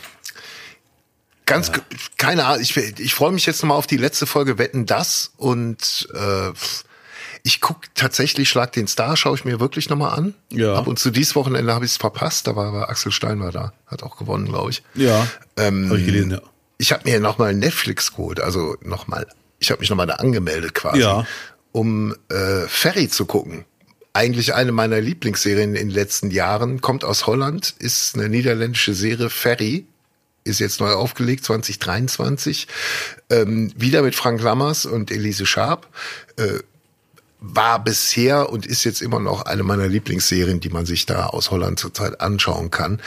[1.46, 1.74] ganz, ja.
[2.16, 2.62] keine Ahnung.
[2.62, 6.52] Ich, ich freue mich jetzt nochmal auf die letzte Folge Wetten das und äh,
[7.44, 10.34] ich guck tatsächlich Schlag den Star, schaue ich mir wirklich nochmal an.
[10.50, 10.74] Ja.
[10.74, 13.52] Ab und zu dieses Wochenende habe ich es verpasst, da war, war Axel Stein war
[13.52, 14.82] da, hat auch gewonnen, glaube ich.
[14.94, 15.26] Ja.
[15.56, 16.40] Ähm, habe ich gelesen, ja
[16.78, 19.26] ich habe mir nochmal Netflix geholt, also nochmal,
[19.58, 21.26] ich habe mich nochmal da angemeldet quasi, ja.
[21.72, 23.64] um äh, Ferry zu gucken.
[24.12, 29.28] Eigentlich eine meiner Lieblingsserien in den letzten Jahren, kommt aus Holland, ist eine niederländische Serie,
[29.30, 29.86] Ferry,
[30.44, 32.68] ist jetzt neu aufgelegt, 2023,
[33.30, 35.88] ähm, wieder mit Frank Lammers und Elise Schaap.
[36.36, 36.58] Äh,
[37.40, 41.50] war bisher und ist jetzt immer noch eine meiner Lieblingsserien, die man sich da aus
[41.50, 43.00] Holland zurzeit anschauen kann.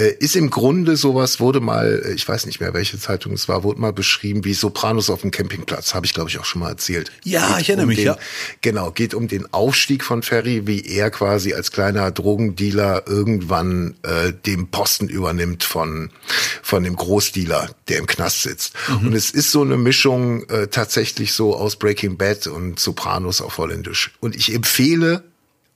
[0.00, 3.48] Äh, ist im Grunde sowas, wurde mal, äh, ich weiß nicht mehr, welche Zeitung es
[3.48, 5.92] war, wurde mal beschrieben wie Sopranos auf dem Campingplatz.
[5.92, 7.12] Habe ich, glaube ich, auch schon mal erzählt.
[7.22, 8.18] Ja, geht ich erinnere um mich, den, ja.
[8.62, 14.32] Genau, geht um den Aufstieg von Ferry, wie er quasi als kleiner Drogendealer irgendwann äh,
[14.32, 16.10] den Posten übernimmt von,
[16.62, 18.72] von dem Großdealer, der im Knast sitzt.
[18.88, 19.08] Mhm.
[19.08, 23.58] Und es ist so eine Mischung äh, tatsächlich so aus Breaking Bad und Sopranos auf
[23.58, 24.12] Holländisch.
[24.20, 25.24] Und ich empfehle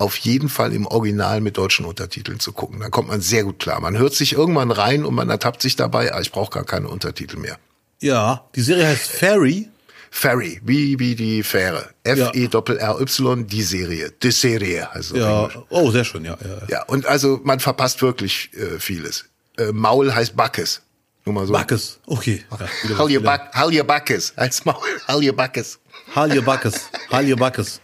[0.04, 2.80] auf jeden Fall im Original mit deutschen Untertiteln zu gucken.
[2.80, 3.80] Dann kommt man sehr gut klar.
[3.80, 6.88] Man hört sich irgendwann rein und man ertappt sich dabei, ah, ich brauche gar keine
[6.88, 7.56] Untertitel mehr.
[8.00, 9.70] Ja, die Serie heißt Fairy.
[10.10, 11.88] Ferry, wie, wie die Fähre.
[12.04, 14.12] F-E-R-R-Y, die Serie.
[14.22, 14.88] Die Serie.
[14.92, 16.68] Also ja, oh, sehr schön, ja, ja.
[16.68, 19.24] Ja, und also man verpasst wirklich äh, vieles.
[19.56, 20.82] Äh, Maul heißt Backes.
[21.24, 21.54] Nur mal so.
[21.54, 22.44] Backes, okay.
[22.50, 24.76] Ja, Halje Back, Backes als Maul.
[25.08, 25.80] Halje Backes.
[26.14, 26.90] Halje Backes.
[27.10, 27.80] Halje Backes.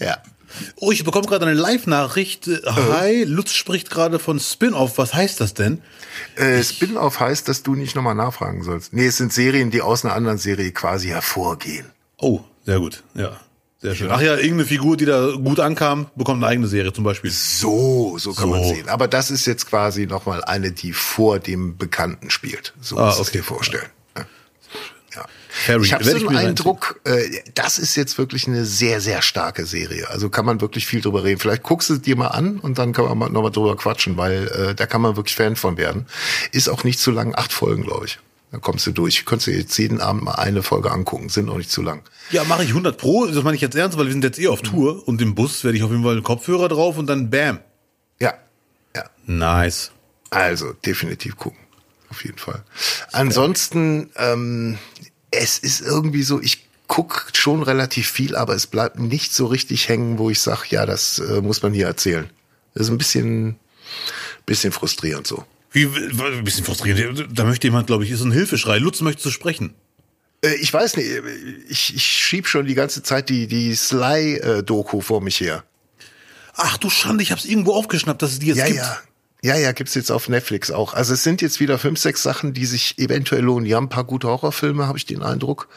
[0.00, 0.16] Ja.
[0.76, 2.48] Oh, ich bekomme gerade eine Live-Nachricht.
[2.66, 4.98] Hi, Lutz spricht gerade von Spin-off.
[4.98, 5.82] Was heißt das denn?
[6.36, 8.92] Äh, Spin-off heißt, dass du nicht nochmal nachfragen sollst.
[8.92, 11.86] Nee, es sind Serien, die aus einer anderen Serie quasi hervorgehen.
[12.18, 13.02] Oh, sehr gut.
[13.14, 13.40] Ja.
[13.80, 14.10] Sehr schön.
[14.10, 17.30] Ach ja, irgendeine Figur, die da gut ankam, bekommt eine eigene Serie zum Beispiel.
[17.30, 18.50] So, so kann so.
[18.50, 18.88] man sehen.
[18.88, 22.74] Aber das ist jetzt quasi nochmal eine, die vor dem Bekannten spielt.
[22.80, 23.38] So ah, muss okay.
[23.38, 23.86] dir vorstellen.
[25.66, 29.66] Harry, ich habe so den Eindruck, äh, das ist jetzt wirklich eine sehr, sehr starke
[29.66, 30.08] Serie.
[30.10, 31.40] Also kann man wirklich viel drüber reden.
[31.40, 34.48] Vielleicht guckst du es dir mal an und dann kann man nochmal drüber quatschen, weil
[34.48, 36.06] äh, da kann man wirklich Fan von werden.
[36.52, 38.18] Ist auch nicht zu lang, acht Folgen, glaube ich.
[38.50, 39.24] Dann kommst du durch.
[39.26, 41.28] Könntest du jetzt jeden Abend mal eine Folge angucken.
[41.28, 42.02] Sind auch nicht zu lang.
[42.30, 43.26] Ja, mache ich 100 pro.
[43.26, 45.64] Das meine ich jetzt ernst, weil wir sind jetzt eh auf Tour und im Bus
[45.64, 47.58] werde ich auf jeden Fall einen Kopfhörer drauf und dann bam.
[48.20, 48.34] Ja.
[48.96, 49.04] Ja.
[49.26, 49.92] Nice.
[50.30, 51.58] Also definitiv gucken.
[52.10, 52.62] Auf jeden Fall.
[53.12, 54.78] Ansonsten, ähm,
[55.30, 59.88] es ist irgendwie so, ich guck schon relativ viel, aber es bleibt nicht so richtig
[59.88, 62.28] hängen, wo ich sage, ja, das äh, muss man hier erzählen.
[62.74, 63.56] Das ist ein bisschen,
[64.46, 65.44] bisschen frustrierend so.
[65.70, 67.28] Wie, ein bisschen frustrierend.
[67.30, 68.78] Da möchte jemand, glaube ich, ist ein Hilfeschrei.
[68.78, 69.74] Lutz, möchtest du sprechen?
[70.42, 71.08] Äh, ich weiß nicht,
[71.68, 75.64] ich, ich schieb schon die ganze Zeit die, die Sly-Doku vor mich her.
[76.54, 78.78] Ach du Schande, ich hab's irgendwo aufgeschnappt, dass es die jetzt ja, gibt.
[78.78, 78.98] Ja,
[79.42, 80.94] ja, ja, gibt's jetzt auf Netflix auch.
[80.94, 83.64] Also es sind jetzt wieder fünf, sechs Sachen, die sich eventuell lohnen.
[83.64, 85.68] Die haben ein paar gute Horrorfilme, habe ich den Eindruck.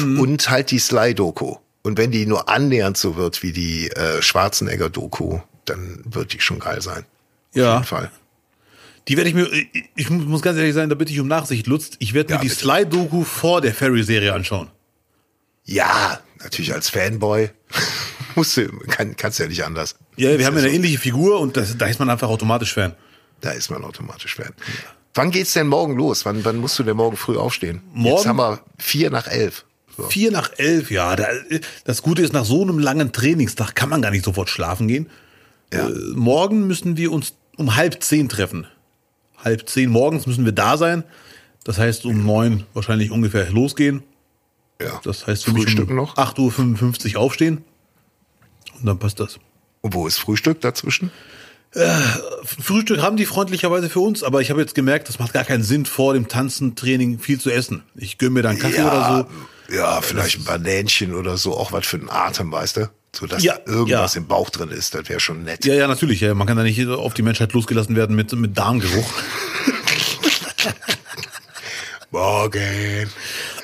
[0.00, 0.20] Mhm.
[0.20, 1.56] Und halt die Sly-Doku.
[1.82, 6.60] Und wenn die nur annähernd so wird wie die äh, Schwarzenegger-Doku, dann wird die schon
[6.60, 7.04] geil sein.
[7.54, 7.70] Ja.
[7.70, 8.10] Auf jeden Fall.
[9.08, 9.48] Die werde ich mir,
[9.96, 11.92] ich muss ganz ehrlich sein, da bitte ich um Nachsicht, Lutz.
[11.98, 14.68] Ich werde mir ja, die Sly-Doku vor der Ferry-Serie anschauen.
[15.64, 17.50] Ja, natürlich als Fanboy.
[18.34, 19.96] Musst du, kann, kannst ja nicht anders.
[20.16, 20.76] Ja, wir haben ja eine so.
[20.76, 22.94] ähnliche Figur und das, da ist man einfach automatisch Fan.
[23.40, 24.52] Da ist man automatisch Fan.
[24.56, 24.90] Ja.
[25.14, 26.24] Wann geht's denn morgen los?
[26.24, 27.82] Wann, wann musst du denn morgen früh aufstehen?
[27.92, 28.16] Morgen?
[28.16, 29.64] Jetzt haben wir vier nach elf.
[29.96, 30.04] So.
[30.04, 31.16] Vier nach elf, ja.
[31.16, 31.26] Da,
[31.84, 35.10] das Gute ist, nach so einem langen Trainingstag kann man gar nicht sofort schlafen gehen.
[35.72, 35.88] Ja.
[35.88, 38.66] Äh, morgen müssen wir uns um halb zehn treffen.
[39.38, 41.02] Halb zehn morgens müssen wir da sein.
[41.64, 44.04] Das heißt, um neun wahrscheinlich ungefähr losgehen.
[44.80, 45.00] Ja.
[45.02, 46.16] Das heißt, für mich um noch.
[46.16, 47.64] 8.55 Uhr aufstehen.
[48.78, 49.40] Und dann passt das.
[49.80, 51.10] Und wo ist Frühstück dazwischen?
[51.74, 51.86] Äh,
[52.44, 55.62] Frühstück haben die freundlicherweise für uns, aber ich habe jetzt gemerkt, das macht gar keinen
[55.62, 57.82] Sinn, vor dem Tanzentraining viel zu essen.
[57.94, 59.28] Ich gönne mir dann Kaffee ja, oder
[59.68, 59.74] so.
[59.76, 62.90] Ja, vielleicht ein Banänchen oder so, auch was für den Atem, weißt du?
[63.14, 64.20] So dass ja, irgendwas ja.
[64.20, 65.64] im Bauch drin ist, das wäre schon nett.
[65.64, 66.20] Ja, ja, natürlich.
[66.20, 66.34] Ja.
[66.34, 69.12] Man kann da nicht auf die Menschheit losgelassen werden mit, mit Darmgeruch.
[72.10, 73.10] Morgen.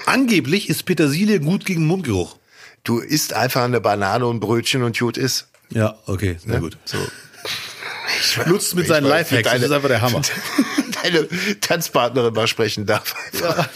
[0.06, 2.36] Angeblich ist Petersilie gut gegen Mundgeruch.
[2.84, 5.48] Du isst einfach eine Banane und Brötchen und gut ist.
[5.70, 6.60] Ja, okay, sehr ne?
[6.60, 6.76] gut.
[6.84, 6.98] So.
[8.46, 10.22] Nutzt mit seinen Lifehacks, das ist einfach der Hammer.
[11.02, 11.28] Deine
[11.60, 13.14] Tanzpartnerin mal sprechen darf.
[13.40, 13.68] Ja.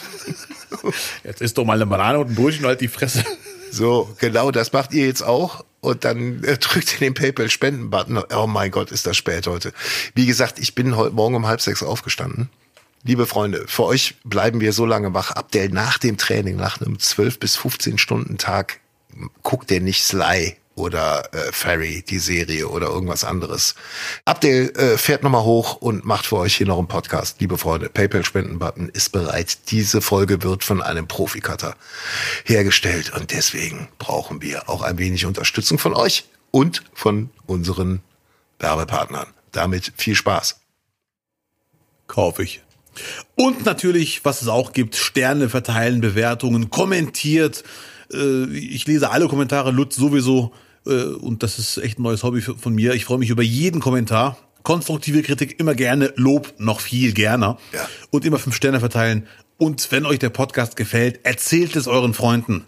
[1.25, 3.25] Jetzt isst doch mal eine Banane und ein Brötchen und halt die Fresse.
[3.71, 5.65] So, genau, das macht ihr jetzt auch.
[5.81, 8.23] Und dann äh, drückt ihr den PayPal-Spenden-Button.
[8.35, 9.73] Oh mein Gott, ist das spät heute.
[10.15, 12.49] Wie gesagt, ich bin heute Morgen um halb sechs aufgestanden.
[13.05, 15.31] Liebe Freunde, für euch bleiben wir so lange wach.
[15.31, 18.81] Abdel nach dem Training, nach einem 12 bis 15 Stunden Tag,
[19.43, 23.75] guckt der nicht Sly oder äh, Ferry, die Serie oder irgendwas anderes.
[24.25, 27.41] Abdel äh, fährt nochmal hoch und macht für euch hier noch einen Podcast.
[27.41, 29.71] Liebe Freunde, PayPal-Spenden-Button ist bereit.
[29.71, 31.75] Diese Folge wird von einem Profikatter
[32.45, 38.01] hergestellt und deswegen brauchen wir auch ein wenig Unterstützung von euch und von unseren
[38.59, 39.27] Werbepartnern.
[39.53, 40.61] Damit viel Spaß.
[42.07, 42.63] Kauf ich.
[43.37, 47.65] Und natürlich, was es auch gibt, Sterne verteilen, Bewertungen, kommentiert.
[48.13, 50.53] Äh, ich lese alle Kommentare, Lutz sowieso.
[50.89, 52.95] Äh, und das ist echt ein neues Hobby von mir.
[52.95, 54.37] Ich freue mich über jeden Kommentar.
[54.63, 57.57] Konstruktive Kritik immer gerne, Lob noch viel gerne.
[57.73, 57.89] Ja.
[58.11, 59.27] Und immer fünf Sterne verteilen.
[59.57, 62.65] Und wenn euch der Podcast gefällt, erzählt es euren Freunden.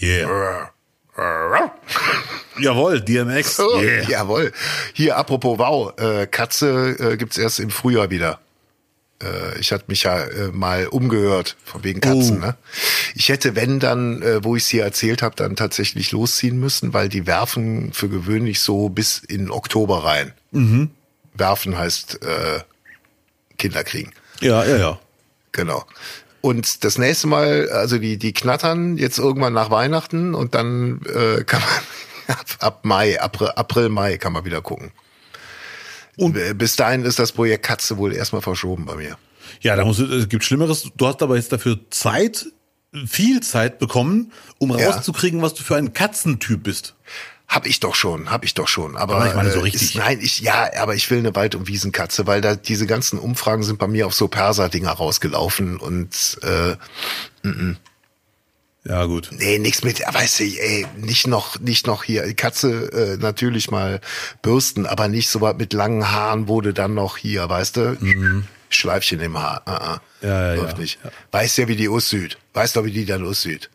[0.00, 0.70] Yeah.
[2.60, 3.58] Jawohl, DMX.
[3.58, 4.08] Yeah.
[4.08, 4.52] Jawohl.
[4.92, 8.40] Hier, apropos Wow, äh, Katze äh, gibt's erst im Frühjahr wieder.
[9.22, 12.38] Äh, ich hatte mich ja äh, mal umgehört, von wegen Katzen.
[12.38, 12.46] Oh.
[12.46, 12.56] Ne?
[13.14, 16.94] Ich hätte, wenn dann, äh, wo ich es hier erzählt habe, dann tatsächlich losziehen müssen,
[16.94, 20.32] weil die werfen für gewöhnlich so bis in Oktober rein.
[20.52, 20.90] Mhm.
[21.34, 22.60] Werfen heißt äh,
[23.58, 24.12] Kinder kriegen.
[24.40, 25.00] Ja, ja, ja.
[25.52, 25.84] Genau.
[26.40, 31.42] Und das nächste Mal, also die, die knattern jetzt irgendwann nach Weihnachten und dann äh,
[31.46, 34.92] kann man ab, ab Mai, April, April, Mai kann man wieder gucken.
[36.18, 39.16] Und bis dahin ist das Projekt Katze wohl erstmal verschoben bei mir.
[39.60, 40.88] Ja, da muss, es gibt Schlimmeres.
[40.96, 42.46] Du hast aber jetzt dafür Zeit,
[43.06, 44.90] viel Zeit bekommen, um Ja.
[44.90, 46.94] rauszukriegen, was du für ein Katzentyp bist.
[47.46, 48.96] Hab ich doch schon, hab ich doch schon.
[48.96, 49.82] Aber, Aber ich meine so äh, richtig.
[49.82, 53.18] Ist, nein, ich ja, aber ich will eine Wald- und Wiesenkatze, weil da diese ganzen
[53.18, 56.76] Umfragen sind bei mir auf so Perser-Dinger rausgelaufen und äh,
[58.84, 59.30] Ja, gut.
[59.32, 64.00] nee, nichts mit, weißt du, ey, nicht noch, nicht noch hier Katze äh, natürlich mal
[64.40, 69.20] bürsten, aber nicht so was mit langen Haaren wurde dann noch hier, weißt du, Schleifchen
[69.20, 69.62] im Haar.
[69.66, 69.92] Uh -uh.
[69.94, 70.28] Mhm.
[70.28, 70.78] Ja, ja, Läuft ja.
[70.78, 70.98] nicht.
[71.32, 72.38] Weißt ja, wie die aussieht.
[72.54, 73.70] Weißt doch, wie die dann aussieht.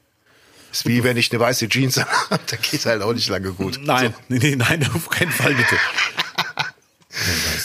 [0.71, 1.97] Ist wie wenn ich eine weiße Jeans
[2.29, 3.79] habe, da geht halt auch nicht lange gut.
[3.83, 5.77] Nein, nee, nee, nein, auf keinen Fall bitte.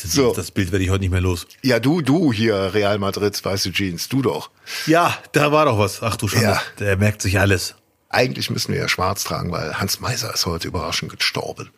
[0.02, 0.32] Das, So.
[0.34, 1.46] das Bild werde ich heute nicht mehr los.
[1.62, 4.50] Ja, du, du hier, Real Madrid, weiße Jeans, du doch.
[4.86, 6.02] Ja, da war doch was.
[6.02, 6.62] Ach du Schande, Ja.
[6.78, 7.74] der merkt sich alles.
[8.10, 11.70] Eigentlich müssen wir ja schwarz tragen, weil Hans Meiser ist heute überraschend gestorben.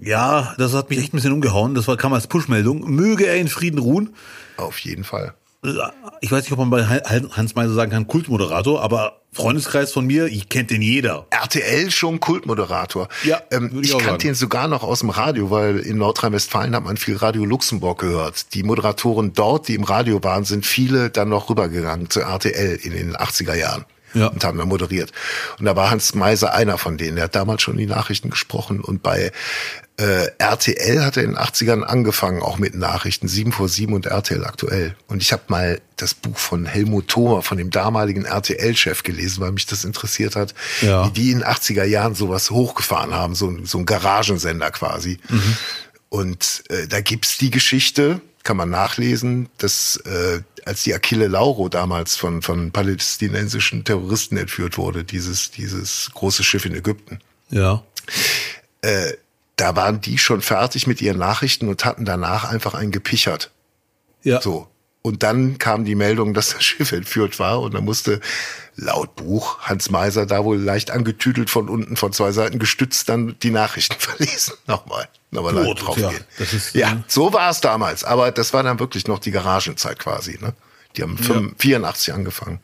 [0.00, 1.74] Ja, das hat mich echt ein bisschen umgehauen.
[1.74, 2.88] Das war, kam als Pushmeldung.
[2.90, 4.14] Möge er in Frieden ruhen.
[4.56, 5.34] Auf jeden Fall.
[6.20, 10.26] Ich weiß nicht, ob man bei Hans Meiser sagen kann, Kultmoderator, aber Freundeskreis von mir,
[10.26, 11.26] ich kennt den jeder.
[11.30, 13.08] RTL schon Kultmoderator.
[13.24, 16.84] Ja, ähm, ich ich kannte ihn sogar noch aus dem Radio, weil in Nordrhein-Westfalen hat
[16.84, 18.54] man viel Radio Luxemburg gehört.
[18.54, 22.92] Die Moderatoren dort, die im Radio waren, sind viele dann noch rübergegangen zu RTL in
[22.92, 23.84] den 80er Jahren.
[24.14, 24.28] Ja.
[24.28, 25.12] Und haben da moderiert.
[25.58, 27.16] Und da war Hans Meiser einer von denen.
[27.16, 28.80] Der hat damals schon die Nachrichten gesprochen.
[28.80, 29.32] Und bei
[29.98, 33.26] äh, RTL hat er in den 80ern angefangen, auch mit Nachrichten.
[33.28, 34.94] 7 vor 7 und RTL aktuell.
[35.08, 39.52] Und ich habe mal das Buch von Helmut Thoma, von dem damaligen RTL-Chef gelesen, weil
[39.52, 41.06] mich das interessiert hat, Ja.
[41.06, 45.18] wie die in den 80er Jahren sowas hochgefahren haben, so, ein- so ein Garagensender quasi.
[46.08, 51.68] Und äh, da gibt's die Geschichte, kann man nachlesen, dass äh, als die Achille Lauro
[51.68, 57.18] damals von, von palästinensischen Terroristen entführt wurde, dieses, dieses große Schiff in Ägypten,
[57.50, 57.82] Ja.
[59.56, 63.50] da waren die schon fertig mit ihren Nachrichten und hatten danach einfach einen gepichert.
[64.22, 64.40] Ja.
[64.40, 64.66] So.
[65.02, 68.18] Und dann kam die Meldung, dass das Schiff entführt war und dann musste
[68.78, 73.36] laut Buch Hans Meiser da wohl leicht angetüdelt von unten von zwei Seiten gestützt dann
[73.42, 74.54] die Nachrichten verlesen.
[74.66, 76.24] Nochmal, nochmal live drauf ja, gehen.
[76.38, 78.04] ist, ja, äh, so war es damals.
[78.04, 80.38] Aber das war dann wirklich noch die Garagenzeit quasi.
[80.40, 80.54] Ne?
[80.96, 82.60] Die haben 85 84 angefangen.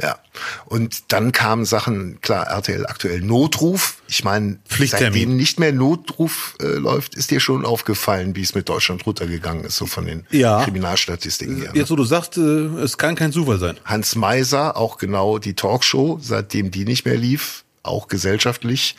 [0.00, 0.18] Ja.
[0.66, 4.02] Und dann kamen Sachen, klar, RTL aktuell Notruf.
[4.08, 8.68] Ich meine, seitdem nicht mehr Notruf äh, läuft, ist dir schon aufgefallen, wie es mit
[8.68, 10.62] Deutschland runtergegangen ist, so von den Ja.
[10.64, 11.72] Kriminalstatistiken her.
[11.72, 11.78] Ne?
[11.80, 13.76] Jetzt, wo du sagst, äh, es kann kein Zufall sein.
[13.84, 18.94] Hans Meiser, auch genau die Talkshow, seitdem die nicht mehr lief, auch gesellschaftlich,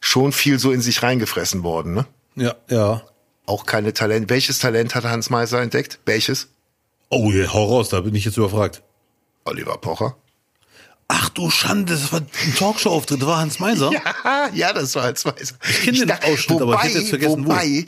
[0.00, 1.94] schon viel so in sich reingefressen worden.
[1.94, 2.06] Ne?
[2.36, 3.02] Ja, ja.
[3.46, 4.28] Auch keine Talent.
[4.28, 5.98] Welches Talent hat Hans Meiser entdeckt?
[6.04, 6.48] Welches?
[7.08, 8.82] Oh, hau raus, da bin ich jetzt überfragt.
[9.48, 10.16] Oliver Pocher.
[11.08, 13.90] Ach du Schande, das war ein Talkshow-Auftritt, das war Hans Meiser.
[14.24, 15.54] Ja, ja, das war Hans Meiser.
[15.68, 17.50] Ich kenn den Ausschnitt, aber ich hätte jetzt vergessen, wo.
[17.50, 17.86] wobei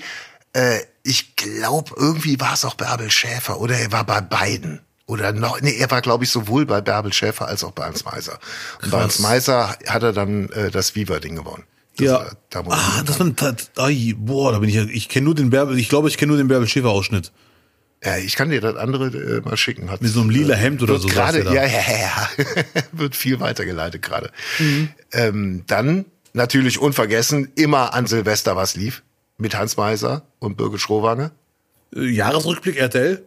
[0.54, 4.80] äh, ich glaube, irgendwie war es auch Bärbel Schäfer oder er war bei beiden.
[5.06, 8.04] Oder noch, nee, er war, glaube ich, sowohl bei Bärbel Schäfer als auch bei Hans
[8.04, 8.38] Meiser.
[8.82, 11.64] Und bei Hans Meiser hat er dann äh, das Viva-Ding gewonnen.
[11.96, 12.16] Das Ja.
[12.18, 15.50] er da Ah, das war ein, boah, da bin ich ja, ich kenne nur den
[15.50, 17.32] Bärbel, ich glaube, ich kenne nur den Bärbel Schäfer Ausschnitt.
[18.02, 19.90] Ja, ich kann dir das andere äh, mal schicken.
[19.90, 21.66] Hat, Mit so einem lila Hemd oder so, Gerade, er ja, da.
[21.66, 22.30] ja, ja,
[22.92, 24.30] wird viel weitergeleitet gerade.
[24.58, 24.88] Mhm.
[25.12, 29.02] Ähm, dann natürlich unvergessen immer an Silvester was lief
[29.36, 31.30] mit Hans Meiser und Birgit Schrowange.
[31.94, 33.22] Äh, Jahresrückblick RTL?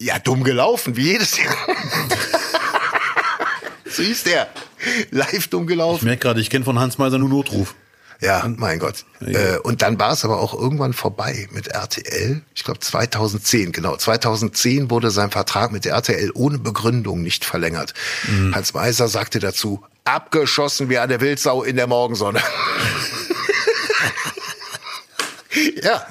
[0.00, 1.54] Ja, dumm gelaufen, wie jedes Jahr.
[3.86, 4.48] so hieß der.
[5.10, 6.04] Live dumm Ich gelaufen.
[6.04, 7.74] merke gerade, ich kenne von Hans Meiser nur Notruf.
[8.22, 9.04] Ja, mein Gott.
[9.20, 12.40] Äh, und dann war es aber auch irgendwann vorbei mit RTL.
[12.54, 13.96] Ich glaube 2010, genau.
[13.96, 17.94] 2010 wurde sein Vertrag mit der RTL ohne Begründung nicht verlängert.
[18.52, 22.40] Hans Meiser sagte dazu, abgeschossen wie eine Wildsau in der Morgensonne.
[25.82, 26.06] ja,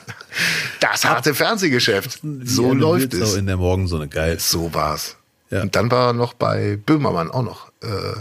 [0.82, 2.20] das harte Fernsehgeschäft.
[2.44, 3.36] So läuft Wildsau es.
[3.36, 4.38] in der Morgensonne, geil.
[4.38, 5.16] So war's.
[5.50, 5.62] Ja.
[5.62, 8.20] Und dann war er noch bei Böhmermann auch noch äh,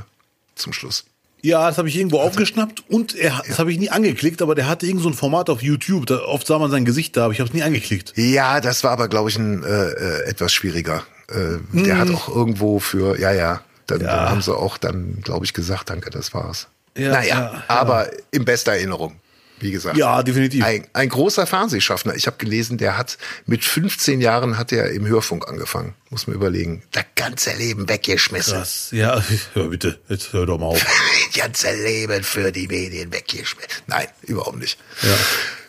[0.55, 1.07] zum Schluss.
[1.43, 4.69] Ja, das habe ich irgendwo aufgeschnappt und er, das habe ich nie angeklickt, aber der
[4.69, 6.07] hatte irgend so ein Format auf YouTube.
[6.07, 8.13] Da, oft sah man sein Gesicht da, aber ich habe es nie angeklickt.
[8.17, 11.03] Ja, das war aber, glaube ich, ein äh, äh, etwas schwieriger.
[11.29, 14.07] Äh, Der hat auch irgendwo für, ja, ja, dann, Ja.
[14.17, 16.69] dann haben sie auch dann, glaube ich, gesagt, danke, das war's.
[16.97, 17.63] Ja, naja, ja, ja.
[17.69, 19.15] aber in bester Erinnerung,
[19.63, 19.97] wie gesagt.
[19.97, 20.65] Ja, definitiv.
[20.65, 22.15] Ein, ein großer Fernsehschaffner.
[22.15, 25.95] Ich habe gelesen, der hat mit 15 Jahren hat er im Hörfunk angefangen.
[26.11, 26.83] Muss man überlegen.
[26.93, 28.55] Das ganze Leben weggeschmissen.
[28.55, 28.89] Krass.
[28.93, 29.23] Ja,
[29.55, 30.83] hör bitte, jetzt hör doch mal auf.
[30.83, 33.83] Das ganze Leben für die Medien weggeschmissen.
[33.87, 34.79] Nein, überhaupt nicht.
[35.03, 35.17] Ja.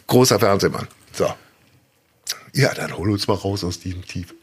[0.07, 0.87] Großer Fernsehmann.
[1.13, 1.33] So.
[2.53, 4.33] Ja, dann hol uns mal raus aus diesem Tief.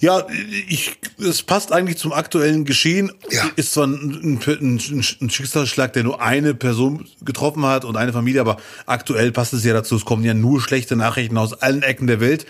[0.00, 0.26] Ja,
[0.66, 3.12] ich, es passt eigentlich zum aktuellen Geschehen.
[3.30, 3.50] Ja.
[3.56, 4.80] Ist zwar ein, ein,
[5.20, 9.62] ein Schicksalsschlag, der nur eine Person getroffen hat und eine Familie, aber aktuell passt es
[9.62, 9.96] ja dazu.
[9.96, 12.46] Es kommen ja nur schlechte Nachrichten aus allen Ecken der Welt.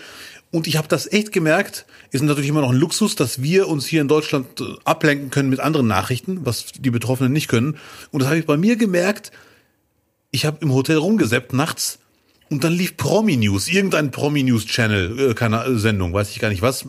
[0.49, 3.85] Und ich habe das echt gemerkt, ist natürlich immer noch ein Luxus, dass wir uns
[3.85, 7.77] hier in Deutschland äh, ablenken können mit anderen Nachrichten, was die Betroffenen nicht können.
[8.11, 9.31] Und das habe ich bei mir gemerkt,
[10.31, 11.99] ich habe im Hotel rumgeseppt nachts
[12.49, 16.49] und dann lief Promi News, irgendein Promi News Channel, äh, keine Sendung, weiß ich gar
[16.49, 16.85] nicht was.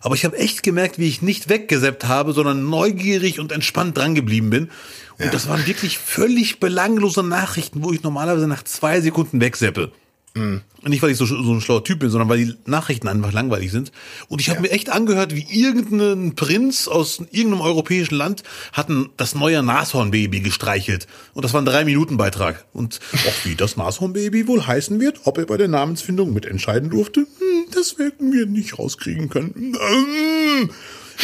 [0.00, 4.50] Aber ich habe echt gemerkt, wie ich nicht weggeseppt habe, sondern neugierig und entspannt drangeblieben
[4.50, 4.70] bin.
[5.18, 5.30] Und ja.
[5.30, 9.92] das waren wirklich völlig belanglose Nachrichten, wo ich normalerweise nach zwei Sekunden wegseppe.
[10.38, 10.62] Mhm.
[10.86, 13.72] Nicht, weil ich so, so ein schlauer Typ bin, sondern weil die Nachrichten einfach langweilig
[13.72, 13.90] sind.
[14.28, 14.62] Und ich habe ja.
[14.62, 21.08] mir echt angehört, wie irgendein Prinz aus irgendeinem europäischen Land hatten das neue Nashornbaby gestreichelt.
[21.34, 22.64] Und das war ein Drei-Minuten-Beitrag.
[22.72, 27.20] Und auch wie das Nashornbaby wohl heißen wird, ob er bei der Namensfindung mitentscheiden durfte,
[27.20, 29.76] hm, das werden wir nicht rauskriegen können.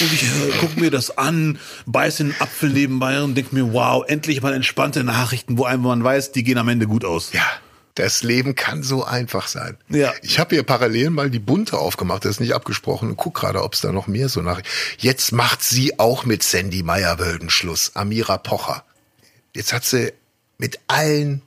[0.01, 4.05] Und ich äh, gucke mir das an, beiß den Apfel nebenbei und denke mir, wow,
[4.07, 7.33] endlich mal entspannte Nachrichten, wo einem man weiß, die gehen am Ende gut aus.
[7.33, 7.45] Ja.
[7.95, 9.77] Das Leben kann so einfach sein.
[9.89, 10.13] Ja.
[10.23, 13.63] Ich habe hier parallel mal die Bunte aufgemacht, das ist nicht abgesprochen und guck gerade,
[13.63, 14.63] ob es da noch mehr so nach.
[14.99, 18.85] Jetzt macht sie auch mit Sandy Meyerwölden Schluss, Amira Pocher.
[19.55, 20.13] Jetzt hat sie
[20.59, 21.43] mit allen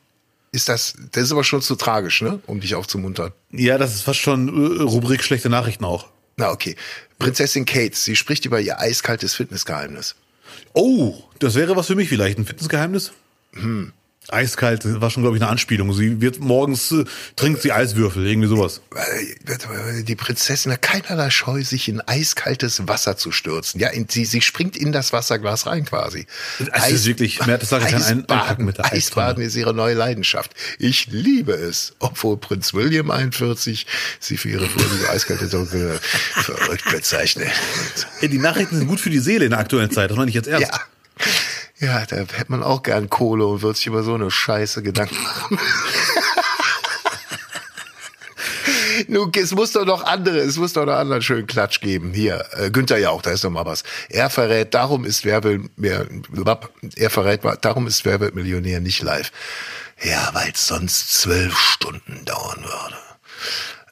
[0.51, 2.39] ist das, das ist aber schon zu tragisch, ne?
[2.47, 3.33] Um dich aufzumuntern.
[3.51, 6.07] Ja, das ist fast schon äh, Rubrik schlechte Nachrichten auch.
[6.37, 6.75] Na, okay.
[7.19, 10.15] Prinzessin Kate, sie spricht über ihr eiskaltes Fitnessgeheimnis.
[10.73, 13.11] Oh, das wäre was für mich vielleicht, ein Fitnessgeheimnis?
[13.53, 13.91] Hm.
[14.29, 15.93] Eiskalt war schon, glaube ich, eine Anspielung.
[15.93, 18.81] Sie wird morgens, äh, trinkt sie Eiswürfel, irgendwie sowas.
[20.03, 23.79] Die Prinzessin hat keinerlei Scheu, sich in eiskaltes Wasser zu stürzen.
[23.79, 26.27] Ja, in, sie, sie springt in das Wasserglas rein quasi.
[26.59, 29.93] Es Eis, ist wirklich, mehr das sage ich Eisbaden, mit der Eisbaden ist ihre neue
[29.93, 30.53] Leidenschaft.
[30.77, 33.85] Ich liebe es, obwohl Prinz William 41
[34.19, 37.51] sie für ihre fröhliche eiskalte Dunkel verrückt bezeichnet.
[38.21, 40.47] Die Nachrichten sind gut für die Seele in der aktuellen Zeit, das meine ich jetzt
[40.47, 40.71] ernst.
[40.71, 40.81] Ja.
[41.79, 45.21] Ja, da hätte man auch gern Kohle und würde sich über so eine Scheiße Gedanken
[45.21, 45.59] machen.
[49.07, 52.13] Nun, es muss doch noch andere, es muss doch noch anderen schönen Klatsch geben.
[52.13, 53.83] Hier, äh, Günther Jauch, da ist noch mal was.
[54.09, 56.07] Er verrät, darum ist wer will, mehr,
[56.95, 59.31] er verrät, darum ist wer wird Millionär nicht live.
[60.01, 62.97] Ja, weil es sonst zwölf Stunden dauern würde.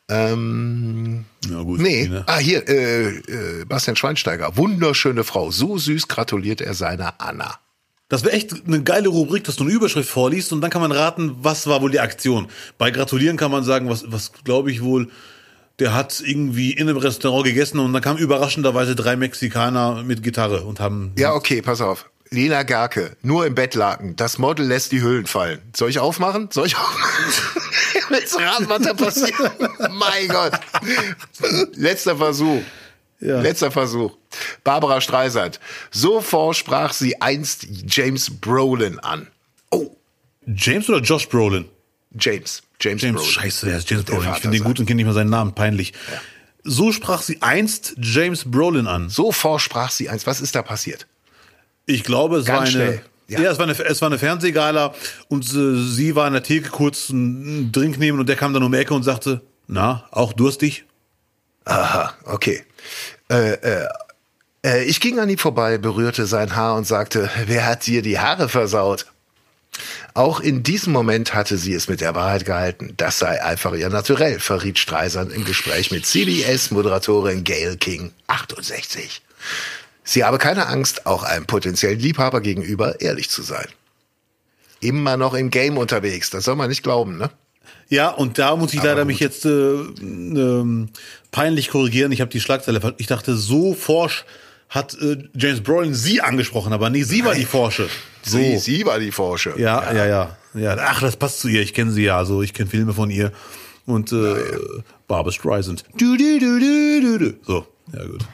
[0.08, 1.80] Ähm, ja, gut.
[1.80, 2.24] Nee, ne?
[2.28, 7.60] ah, hier, äh, äh, Bastian Schweinsteiger, wunderschöne Frau, so süß gratuliert er seiner Anna.
[8.08, 10.92] Das wäre echt eine geile Rubrik, dass du eine Überschrift vorliest und dann kann man
[10.92, 12.48] raten, was war wohl die Aktion.
[12.78, 15.10] Bei Gratulieren kann man sagen, was, was glaube ich wohl,
[15.80, 20.62] der hat irgendwie in einem Restaurant gegessen und dann kamen überraschenderweise drei Mexikaner mit Gitarre
[20.62, 21.14] und haben.
[21.18, 22.10] Ja, okay, pass auf.
[22.30, 24.16] Lena Garke, nur im Bettlaken.
[24.16, 25.62] Das Model lässt die Hüllen fallen.
[25.76, 26.50] Soll ich aufmachen?
[26.52, 27.34] Soll ich aufmachen?
[28.08, 29.34] Du raten, was da passiert?
[29.92, 30.54] mein Gott.
[31.74, 32.62] Letzter Versuch.
[33.20, 33.42] Ja.
[33.42, 34.18] Letzter Versuch.
[34.64, 35.60] Barbara Streisand.
[35.92, 39.28] So vorsprach sie einst James Brolin an.
[39.72, 39.96] Oh.
[40.46, 41.66] James oder Josh Brolin?
[42.20, 42.62] James.
[42.80, 43.32] James, James Brolin.
[43.32, 44.32] Scheiße, der ist James Brolin.
[44.34, 45.54] Ich finde den gut und kenne nicht mal seinen Namen.
[45.54, 45.94] Peinlich.
[46.12, 46.22] Ja.
[46.64, 49.10] So sprach sie einst James Brolin an.
[49.10, 50.28] So vorsprach sie einst.
[50.28, 51.08] Was ist da passiert?
[51.86, 52.72] Ich glaube, es Ganz war eine.
[52.72, 53.02] Schnell.
[53.28, 53.40] Ja.
[53.40, 54.94] ja, es, war eine, es war eine Fernsehgala
[55.30, 58.62] und äh, sie war in der Theke kurz einen Drink nehmen und der kam dann
[58.62, 60.86] um die Ecke und sagte, na, auch durstig?
[61.66, 62.64] Aha, okay.
[63.30, 63.88] Äh, äh,
[64.66, 68.20] äh, ich ging an ihm vorbei, berührte sein Haar und sagte, wer hat dir die
[68.20, 69.06] Haare versaut?
[70.14, 72.94] Auch in diesem Moment hatte sie es mit der Wahrheit gehalten.
[72.96, 79.22] Das sei einfach ihr Naturell, verriet Streisand im Gespräch mit CBS-Moderatorin Gail King, 68.
[80.04, 83.68] Sie habe keine Angst, auch einem potenziellen Liebhaber gegenüber ehrlich zu sein.
[84.80, 87.30] Immer noch im Game unterwegs, das soll man nicht glauben, ne?
[87.90, 89.08] Ja, und da muss ich Aber leider gut.
[89.08, 90.88] mich jetzt äh, äh,
[91.32, 92.12] peinlich korrigieren.
[92.12, 94.26] Ich habe die Schlagzeile, ich dachte, so forsch
[94.70, 97.88] hat äh, James Brolin sie angesprochen, aber nee, sie war die Forsche.
[98.24, 98.38] So.
[98.38, 99.54] Sie, sie war die Forsche.
[99.58, 100.76] Ja, ja, ja, ja.
[100.80, 101.62] Ach, das passt zu ihr.
[101.62, 102.18] Ich kenne sie ja.
[102.18, 103.32] Also ich kenne Filme von ihr.
[103.86, 104.58] Und äh, ja, ja.
[105.08, 105.84] Barbara Streisand.
[105.98, 107.34] Du, du, du, du, du, du.
[107.46, 107.68] So.
[107.94, 108.26] Ja, gut.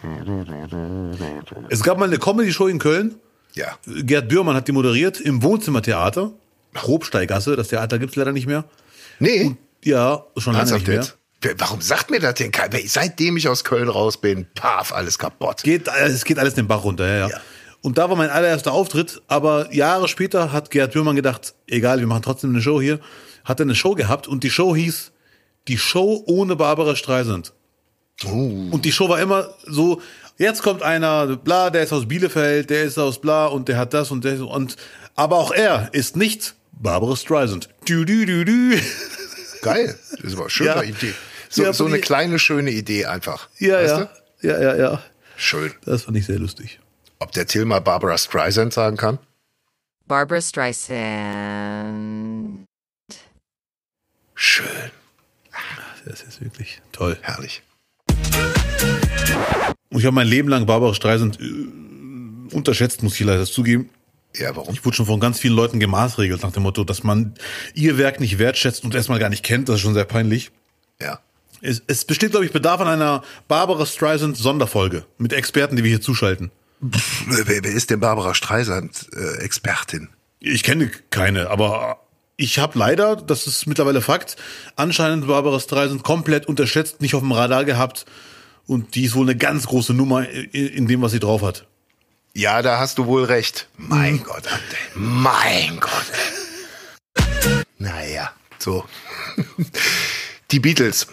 [1.69, 3.15] Es gab mal eine Comedy-Show in Köln.
[3.53, 3.77] Ja.
[3.85, 6.31] Gerd Bührmann hat die moderiert im Wohnzimmertheater.
[6.73, 8.63] Probsteigasse, das Theater gibt's leider nicht mehr.
[9.21, 9.45] Nee.
[9.45, 11.05] Und, ja, schon lange nicht mehr.
[11.57, 12.77] Warum sagt mir das denn keiner?
[12.86, 15.63] Seitdem ich aus Köln raus bin, paf, alles kaputt.
[15.63, 17.29] Geht, es geht alles den Bach runter, ja, ja.
[17.29, 17.41] ja.
[17.81, 22.06] Und da war mein allererster Auftritt, aber Jahre später hat Gerd Bührmann gedacht, egal, wir
[22.06, 23.00] machen trotzdem eine Show hier.
[23.43, 25.12] Hat er eine Show gehabt und die Show hieß
[25.67, 27.54] Die Show ohne Barbara Streisand.
[28.25, 28.67] Oh.
[28.69, 30.00] Und die Show war immer so,
[30.37, 33.96] jetzt kommt einer, bla, der ist aus Bielefeld, der ist aus bla und der hat
[33.96, 34.75] das und der und
[35.15, 37.69] aber auch er ist nicht Barbara Streisand.
[37.86, 38.79] Du, du, du, du.
[39.62, 40.84] Geil, das war eine schöne ja.
[40.84, 41.13] Idee.
[41.50, 43.50] So, ja, so eine kleine, schöne Idee einfach.
[43.58, 44.10] Ja, weißt ja.
[44.42, 44.48] Du?
[44.48, 45.04] Ja, ja, ja.
[45.36, 45.73] Schön.
[45.86, 46.79] Das fand ich sehr lustig.
[47.19, 49.17] Ob der Till mal Barbara Streisand sagen kann?
[50.08, 50.96] Barbara Streisand.
[54.36, 54.92] Schön.
[56.06, 57.17] Das ist wirklich toll.
[57.21, 57.63] Herrlich.
[59.90, 63.90] Und ich habe mein Leben lang Barbara Streisand äh, unterschätzt, muss ich leider zugeben.
[64.36, 64.73] Ja, warum?
[64.73, 67.34] Ich wurde schon von ganz vielen Leuten gemaßregelt nach dem Motto, dass man
[67.73, 69.67] ihr Werk nicht wertschätzt und erstmal gar nicht kennt.
[69.69, 70.52] Das ist schon sehr peinlich.
[71.02, 71.19] Ja.
[71.62, 75.90] Es, es besteht, glaube ich, Bedarf an einer Barbara Streisand Sonderfolge mit Experten, die wir
[75.90, 76.52] hier zuschalten.
[76.84, 80.10] Pff, wer, wer ist denn Barbara Streisand äh, Expertin?
[80.40, 82.00] Ich kenne keine, aber
[82.36, 84.38] ich habe leider, das ist mittlerweile Fakt,
[84.75, 88.06] anscheinend Barbara Streisand komplett unterschätzt, nicht auf dem Radar gehabt
[88.65, 91.67] und die ist wohl eine ganz große Nummer in dem, was sie drauf hat.
[92.34, 93.67] Ja, da hast du wohl recht.
[93.77, 94.23] Mein hm.
[94.23, 94.79] Gott, Abdel.
[94.96, 96.06] Mein Gott.
[97.77, 98.86] Naja, so.
[100.52, 101.08] Die Beatles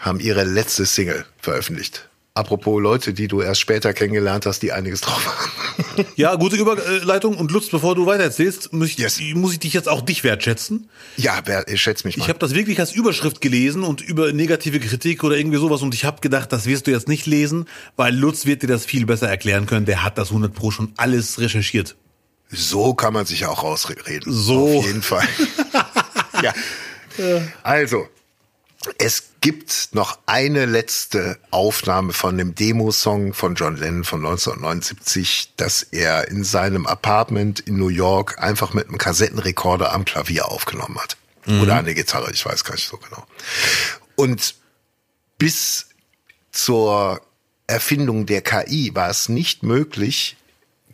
[0.00, 2.08] haben ihre letzte Single veröffentlicht.
[2.36, 6.06] Apropos Leute, die du erst später kennengelernt hast, die einiges drauf haben.
[6.16, 7.38] Ja, gute Überleitung.
[7.38, 9.18] Und Lutz, bevor du weiter erzählst, muss ich, yes.
[9.34, 10.90] muss ich dich jetzt auch dich wertschätzen.
[11.16, 12.24] Ja, ich schätze mich mal.
[12.24, 15.94] Ich habe das wirklich als Überschrift gelesen und über negative Kritik oder irgendwie sowas und
[15.94, 17.64] ich habe gedacht, das wirst du jetzt nicht lesen,
[17.96, 19.86] weil Lutz wird dir das viel besser erklären können.
[19.86, 21.96] Der hat das 100 Pro schon alles recherchiert.
[22.50, 24.30] So kann man sich auch rausreden.
[24.30, 24.78] So.
[24.78, 25.26] Auf jeden Fall.
[26.42, 26.52] ja.
[27.62, 28.08] Also,
[28.98, 35.82] es gibt noch eine letzte Aufnahme von dem Demo-Song von John Lennon von 1979, dass
[35.82, 41.16] er in seinem Apartment in New York einfach mit einem Kassettenrekorder am Klavier aufgenommen hat.
[41.46, 41.60] Mhm.
[41.62, 43.26] Oder an der Gitarre, ich weiß gar nicht so genau.
[44.16, 44.56] Und
[45.38, 45.86] bis
[46.50, 47.20] zur
[47.66, 50.36] Erfindung der KI war es nicht möglich,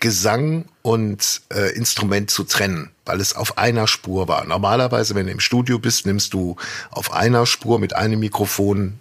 [0.02, 4.44] Gesang und äh, Instrument zu trennen, weil es auf einer Spur war.
[4.44, 6.56] Normalerweise, wenn du im Studio bist, nimmst du
[6.90, 8.98] auf einer Spur mit einem Mikrofon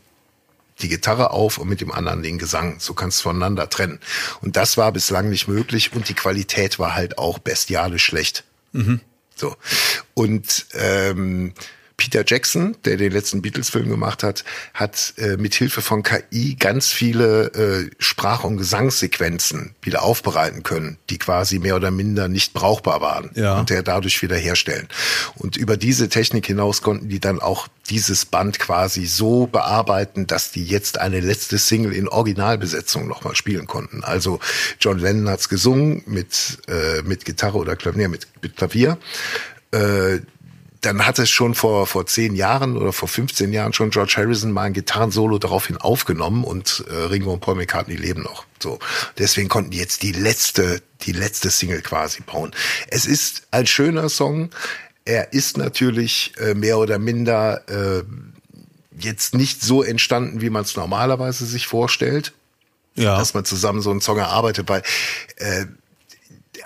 [0.79, 2.79] die Gitarre auf und mit dem anderen den Gesang.
[2.79, 3.99] So kannst du voneinander trennen.
[4.41, 8.43] Und das war bislang nicht möglich und die Qualität war halt auch bestialisch schlecht.
[8.71, 9.01] Mhm.
[9.35, 9.55] So.
[10.13, 11.53] Und ähm,
[12.01, 14.43] Peter Jackson, der den letzten Beatles-Film gemacht hat,
[14.73, 20.97] hat äh, mit Hilfe von KI ganz viele äh, Sprach- und Gesangssequenzen wieder aufbereiten können,
[21.11, 23.59] die quasi mehr oder minder nicht brauchbar waren ja.
[23.59, 24.87] und der dadurch wieder herstellen.
[25.35, 30.51] Und über diese Technik hinaus konnten die dann auch dieses Band quasi so bearbeiten, dass
[30.51, 34.03] die jetzt eine letzte Single in Originalbesetzung nochmal spielen konnten.
[34.03, 34.39] Also
[34.79, 38.97] John Lennon hat's gesungen mit äh, mit Gitarre oder Klavier, mit, mit Klavier.
[39.71, 40.21] Äh,
[40.81, 44.51] dann hat es schon vor, vor zehn Jahren oder vor 15 Jahren schon George Harrison
[44.51, 48.45] mal ein Gitarrensolo daraufhin aufgenommen und äh, Ringo und Paul McCartney leben noch.
[48.59, 48.79] So.
[49.19, 52.51] Deswegen konnten die jetzt die letzte, die letzte Single quasi bauen.
[52.87, 54.49] Es ist ein schöner Song.
[55.05, 58.03] Er ist natürlich äh, mehr oder minder äh,
[58.97, 62.33] jetzt nicht so entstanden, wie man es normalerweise sich vorstellt.
[62.95, 63.17] Ja.
[63.17, 64.81] Dass man zusammen so einen Song erarbeitet, weil
[65.37, 65.65] äh,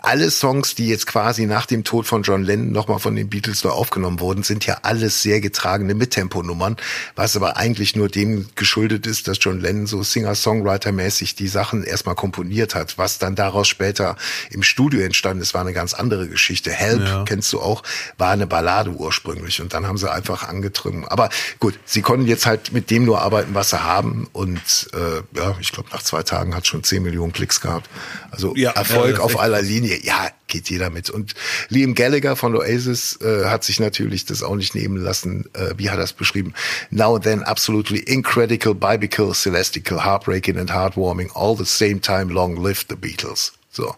[0.02, 3.64] alle Songs, die jetzt quasi nach dem Tod von John Lennon nochmal von den Beatles
[3.64, 6.78] neu aufgenommen wurden, sind ja alles sehr getragene Mittempo-Nummern,
[7.16, 12.16] was aber eigentlich nur dem geschuldet ist, dass John Lennon so Singer-Songwriter-mäßig die Sachen erstmal
[12.16, 12.98] komponiert hat.
[12.98, 14.16] Was dann daraus später
[14.50, 16.72] im Studio entstanden ist, war eine ganz andere Geschichte.
[16.72, 17.24] Help, ja.
[17.26, 17.84] kennst du auch,
[18.18, 21.08] war eine Ballade ursprünglich und dann haben sie einfach angetrieben.
[21.08, 21.30] Aber
[21.60, 25.56] gut, sie konnten jetzt halt mit dem nur arbeiten, was sie haben und äh, ja,
[25.60, 27.89] ich glaube, nach zwei Tagen hat schon 10 Millionen Klicks gehabt.
[28.32, 31.09] Also ja, Erfolg ja, auf aller Linie ja, geht jeder mit.
[31.09, 31.33] Und
[31.69, 35.45] Liam Gallagher von Oasis äh, hat sich natürlich das auch nicht nehmen lassen.
[35.53, 36.53] Äh, wie hat er es beschrieben?
[36.89, 42.86] Now then, absolutely incredible, biblical, celestial, heartbreaking and heartwarming, all the same time, long live
[42.89, 43.53] the Beatles.
[43.71, 43.95] So.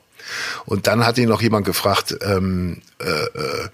[0.66, 3.70] Und dann hat ihn noch jemand gefragt, ähm, äh, äh,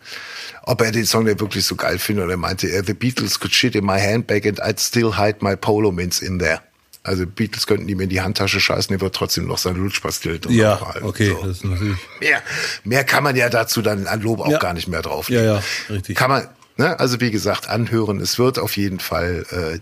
[0.64, 2.26] ob er den Song denn wirklich so geil findet.
[2.26, 5.56] Und er meinte, The Beatles could shit in my handbag and I'd still hide my
[5.56, 6.62] polo mints in there.
[7.04, 10.96] Also Beatles könnten ihm in die Handtasche scheißen, er wird trotzdem noch seine Lutschpastillen Ja,
[11.02, 11.46] okay, so.
[11.46, 11.98] das ist natürlich.
[12.22, 12.42] Mehr,
[12.86, 14.58] mehr kann man ja dazu dann an Lob auch ja.
[14.58, 15.30] gar nicht mehr drauf.
[15.30, 16.16] Ja, ja, richtig.
[16.16, 16.48] Kann man,
[16.78, 16.98] ne?
[17.00, 18.22] also wie gesagt, anhören.
[18.22, 19.80] Es wird auf jeden Fall äh,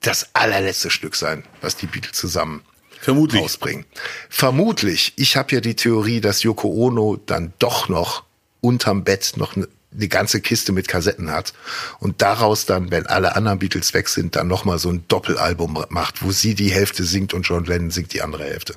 [0.00, 2.62] das allerletzte Stück sein, was die Beatles zusammen
[3.00, 3.42] Vermutlich.
[3.42, 3.84] rausbringen.
[4.30, 5.12] Vermutlich.
[5.16, 8.24] Ich habe ja die Theorie, dass Yoko Ono dann doch noch
[8.62, 11.52] unterm Bett noch eine eine ganze Kiste mit Kassetten hat
[12.00, 16.22] und daraus dann, wenn alle anderen Beatles weg sind, dann nochmal so ein Doppelalbum macht,
[16.22, 18.74] wo sie die Hälfte singt und John Lennon singt die andere Hälfte.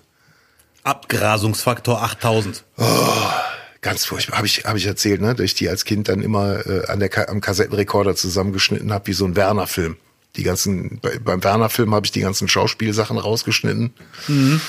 [0.84, 2.64] Abgrasungsfaktor 8000.
[2.78, 2.86] Oh,
[3.82, 4.38] ganz furchtbar.
[4.38, 5.36] Habe ich, hab ich erzählt, ne?
[5.36, 9.14] dass ich die als Kind dann immer äh, an der, am Kassettenrekorder zusammengeschnitten habe, wie
[9.14, 9.98] so ein Werner-Film.
[10.38, 13.94] Die ganzen, bei, beim Werner-Film habe ich die ganzen Schauspielsachen rausgeschnitten.
[14.28, 14.62] Mhm.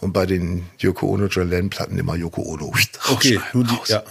[0.00, 2.72] Und bei den Yoko Ono John Lennon Platten immer Yoko Ono.
[3.10, 4.02] Okay, nun die, ja.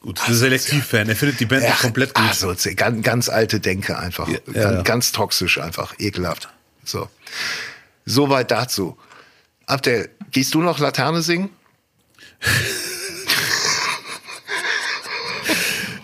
[0.00, 1.08] Gut, also, Selektiv-Fan.
[1.08, 2.24] Er findet die Band ja, komplett gut.
[2.24, 4.28] Also ganz, ganz alte Denke einfach.
[4.28, 4.82] Ja, ganz, ja.
[4.82, 5.94] ganz toxisch einfach.
[5.98, 6.48] Ekelhaft.
[6.84, 7.08] So.
[8.04, 8.96] Soweit dazu.
[9.66, 11.50] Abdel, gehst du noch Laterne singen?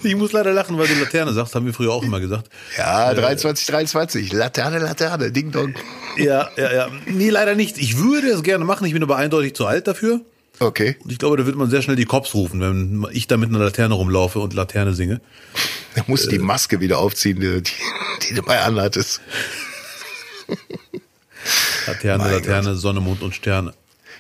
[0.05, 2.51] Ich muss leider lachen, weil du Laterne sagst, haben wir früher auch immer gesagt.
[2.77, 5.75] Ja, 23, 23, Laterne, Laterne, Ding Dong.
[6.19, 6.89] Ja, ja, ja.
[7.07, 7.79] Nee, leider nicht.
[7.79, 10.21] Ich würde es gerne machen, ich bin aber eindeutig zu alt dafür.
[10.61, 10.97] Okay.
[11.03, 13.49] Und ich glaube, da wird man sehr schnell die Cops rufen, wenn ich da mit
[13.49, 15.21] einer Laterne rumlaufe und Laterne singe.
[15.95, 17.73] Da musst du die Maske wieder aufziehen, die, die,
[18.29, 19.21] die du bei anhattest.
[21.87, 22.79] Laterne, Mein Laterne, Gott.
[22.79, 23.75] Sonne, Mond und Sterne.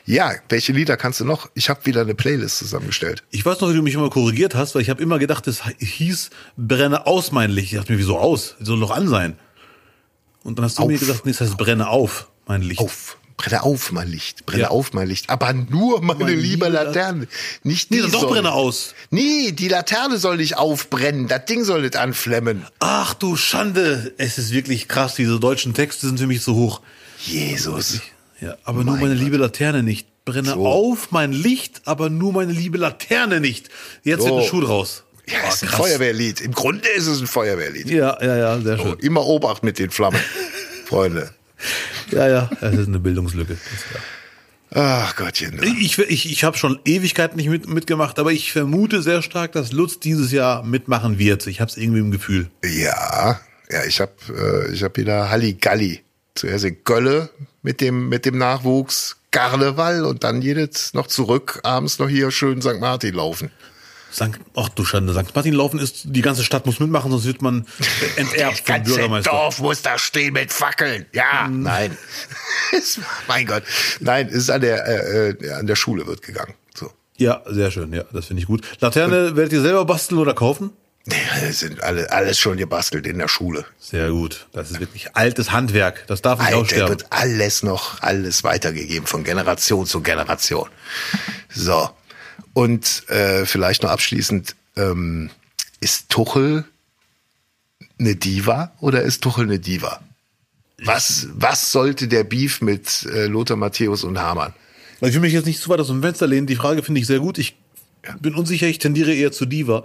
[0.06, 1.48] Ja, welche Lieder kannst du noch?
[1.54, 3.22] Ich habe wieder eine Playlist zusammengestellt.
[3.30, 5.62] Ich weiß noch, wie du mich immer korrigiert hast, weil ich habe immer gedacht, es
[5.78, 6.28] hieß
[6.58, 7.72] brenne aus mein Licht.
[7.72, 8.56] Ich dachte mir, wieso aus?
[8.60, 9.38] Soll doch an sein.
[10.42, 10.88] Und dann hast du Auf.
[10.88, 12.80] mir gesagt, nee, es heißt brenne auf mein Licht.
[12.80, 13.16] Auf.
[13.36, 14.46] Brenne auf, mein Licht.
[14.46, 14.68] Brenne Ja.
[14.70, 15.28] auf, mein Licht.
[15.28, 17.26] Aber nur meine, Meine liebe liebe Lat- Laterne.
[17.64, 18.94] Nicht die Nee, dann doch brenne aus.
[19.10, 21.26] Nee, die Laterne soll nicht aufbrennen.
[21.26, 22.64] Das Ding soll nicht anflemmen.
[22.78, 24.12] Ach du Schande.
[24.18, 25.14] Es ist wirklich krass.
[25.16, 26.80] Diese deutschen Texte sind für mich so hoch.
[27.26, 28.00] Jesus.
[28.40, 29.24] Ja, aber nur Mein meine Gott.
[29.24, 30.06] liebe Laterne nicht.
[30.24, 30.66] Brenne So.
[30.66, 33.68] auf mein Licht, aber nur meine liebe Laterne nicht.
[34.04, 34.26] Jetzt So.
[34.36, 35.02] wird ein Schuh draus.
[35.26, 35.80] Ja, Ah, ist ein krass.
[35.80, 36.40] Feuerwehrlied.
[36.40, 37.88] Im Grunde ist es ein Feuerwehrlied.
[37.90, 38.98] Ja, ja, ja, sehr schön.
[39.00, 40.20] Immer Obacht mit den Flammen,
[40.86, 41.30] Freunde.
[42.10, 43.56] Ja, ja, es ist eine Bildungslücke.
[44.70, 45.60] Ach Gottchen.
[45.62, 49.70] Ich, ich, ich habe schon Ewigkeiten nicht mit, mitgemacht, aber ich vermute sehr stark, dass
[49.70, 51.46] Lutz dieses Jahr mitmachen wird.
[51.46, 52.50] Ich habe es irgendwie im Gefühl.
[52.64, 53.40] Ja,
[53.70, 56.00] ja, ich habe äh, ich hab wieder Halligalli.
[56.34, 57.30] Zuerst in Gölle
[57.62, 62.60] mit dem, mit dem Nachwuchs, Karneval und dann jedes noch zurück, abends noch hier schön
[62.60, 62.80] St.
[62.80, 63.50] Martin laufen.
[64.14, 65.34] Sankt, ach du Schande, St.
[65.34, 67.66] Martin laufen ist, die ganze Stadt muss mitmachen, sonst wird man
[68.16, 69.30] enterbt vom Bürgermeister.
[69.30, 71.06] Dorf muss da stehen mit Fackeln.
[71.12, 71.96] Ja, nein.
[72.72, 73.64] Es- mein Gott.
[74.00, 76.54] Nein, es ist an der, äh, äh, an der Schule wird gegangen.
[76.74, 76.92] So.
[77.16, 78.64] Ja, sehr schön, ja, das finde ich gut.
[78.80, 80.70] Laterne werdet ihr selber basteln oder kaufen?
[81.06, 83.66] Ja, das sind alle, alles schon gebastelt in der Schule.
[83.78, 84.46] Sehr gut.
[84.52, 86.06] Das ist wirklich altes Handwerk.
[86.06, 86.88] Das darf nicht Alter, aussterben.
[86.88, 90.68] wird alles noch, alles weitergegeben von Generation zu Generation.
[91.50, 91.90] So.
[92.52, 95.30] Und äh, vielleicht noch abschließend, ähm,
[95.80, 96.64] ist Tuchel
[97.98, 100.00] eine Diva oder ist Tuchel eine Diva?
[100.82, 104.52] Was, was sollte der Beef mit äh, Lothar Matthäus und Hamann?
[105.00, 106.46] Ich will mich jetzt nicht zu weit aus dem Fenster lehnen.
[106.46, 107.38] Die Frage finde ich sehr gut.
[107.38, 107.56] Ich
[108.20, 109.84] bin unsicher, ich tendiere eher zu Diva.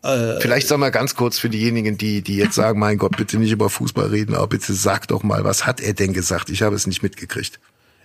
[0.00, 3.50] Vielleicht sag mal ganz kurz für diejenigen, die, die jetzt sagen, mein Gott, bitte nicht
[3.50, 6.50] über Fußball reden, aber bitte sag doch mal, was hat er denn gesagt?
[6.50, 7.58] Ich habe es nicht mitgekriegt.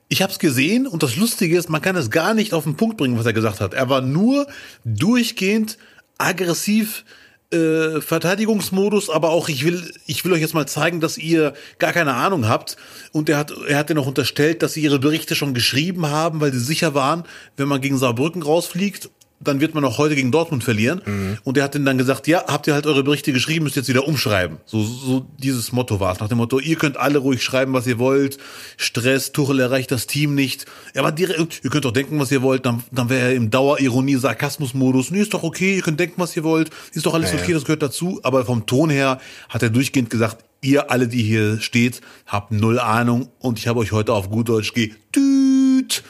[0.10, 2.76] Ich habe es gesehen und das Lustige ist, man kann es gar nicht auf den
[2.76, 3.74] Punkt bringen, was er gesagt hat.
[3.74, 4.48] Er war nur
[4.86, 5.78] durchgehend
[6.18, 7.04] aggressiv
[7.52, 11.94] äh, Verteidigungsmodus, aber auch ich will ich will euch jetzt mal zeigen, dass ihr gar
[11.94, 12.78] keine Ahnung habt
[13.12, 16.42] und er hat er hat dir noch unterstellt, dass sie ihre Berichte schon geschrieben haben,
[16.42, 17.24] weil sie sicher waren,
[17.58, 19.10] wenn man gegen Saarbrücken rausfliegt,
[19.44, 21.02] dann wird man auch heute gegen Dortmund verlieren.
[21.44, 24.08] Und er hat dann gesagt, ja, habt ihr halt eure Berichte geschrieben, müsst jetzt wieder
[24.08, 24.58] umschreiben.
[24.66, 26.20] So, so dieses Motto war es.
[26.20, 28.38] Nach dem Motto, ihr könnt alle ruhig schreiben, was ihr wollt.
[28.78, 30.66] Stress, Tuchel erreicht das Team nicht.
[30.94, 32.66] Er war direkt, ihr könnt doch denken, was ihr wollt.
[32.66, 35.12] Dann, dann wäre er im Dauerironie, Sarkasmus-Modus.
[35.12, 36.70] Nee, ist doch okay, ihr könnt denken, was ihr wollt.
[36.94, 37.40] Ist doch alles ja.
[37.40, 38.20] okay, das gehört dazu.
[38.24, 39.20] Aber vom Ton her
[39.50, 43.80] hat er durchgehend gesagt, ihr alle, die hier steht, habt null Ahnung und ich habe
[43.80, 46.04] euch heute auf gut Deutsch getüt.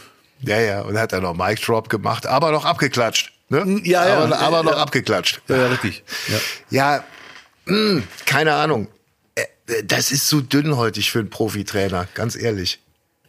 [0.44, 3.32] Ja, ja, und hat er noch Mic Drop gemacht, aber noch abgeklatscht.
[3.50, 3.82] Ne?
[3.84, 4.78] Ja, ja, aber, aber ja, noch ja.
[4.78, 5.41] abgeklatscht.
[5.48, 6.04] Ja, ja, richtig.
[6.70, 7.04] Ja.
[7.66, 8.88] Mh, keine Ahnung.
[9.36, 12.80] Äh, äh, Das ist zu dünnhäutig für einen Profitrainer, ganz ehrlich.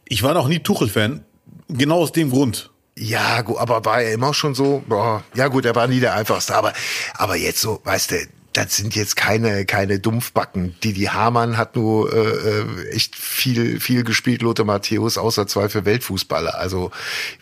[0.05, 1.23] Ich war noch nie Tuchel-Fan,
[1.69, 2.69] genau aus dem Grund.
[2.97, 4.83] Ja, gut, aber war er immer schon so?
[4.87, 6.73] Boah, ja gut, er war nie der einfachste, aber,
[7.13, 8.15] aber jetzt so, weißt du,
[8.55, 10.75] das sind jetzt keine, keine Dumpfbacken.
[10.81, 15.83] Die, die Hamann hat nur äh, äh, echt viel, viel gespielt, Lothar Matthäus, außer Zweifel
[15.83, 16.57] Weltfußballer.
[16.57, 16.91] Also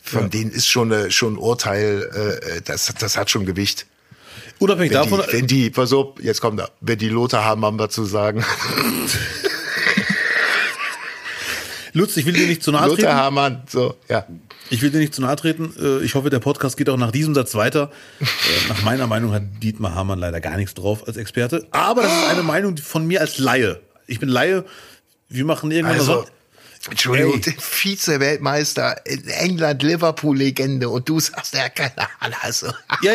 [0.02, 3.86] von denen ist schon, äh, schon ein Urteil, äh, das, das hat schon Gewicht.
[4.58, 7.78] Unabhängig Wenn davon, die, wenn die, pass auf, jetzt kommt er, wenn die Lothar Hamann
[7.78, 8.44] dazu sagen,
[11.94, 13.14] Lutz, ich will dir nicht zu nahe Lothar treten.
[13.14, 14.26] Hamann, so, ja.
[14.74, 15.72] Ich will dir nicht zu nahe treten.
[15.80, 17.92] Äh, Ich hoffe, der Podcast geht auch nach diesem Satz weiter.
[18.22, 18.26] Äh,
[18.70, 21.68] Nach meiner Meinung hat Dietmar Hamann leider gar nichts drauf als Experte.
[21.72, 23.80] Aber das ist eine Meinung von mir als Laie.
[24.08, 24.66] Ich bin Laie.
[25.30, 26.90] Wir machen irgendwann Also, so.
[26.90, 27.40] Entschuldigung.
[27.60, 32.38] Vize-Weltmeister in England, Liverpool-Legende und du sagst ja keine Ahnung.
[32.42, 32.68] Also.
[33.04, 33.14] Ja,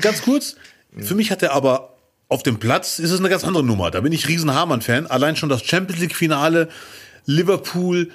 [0.00, 0.56] ganz kurz.
[0.98, 1.94] Für mich hat er aber
[2.28, 3.90] auf dem Platz ist es eine ganz andere Nummer.
[3.90, 5.06] Da bin ich riesen Hamann-Fan.
[5.06, 6.68] Allein schon das Champions League-Finale
[7.24, 8.10] Liverpool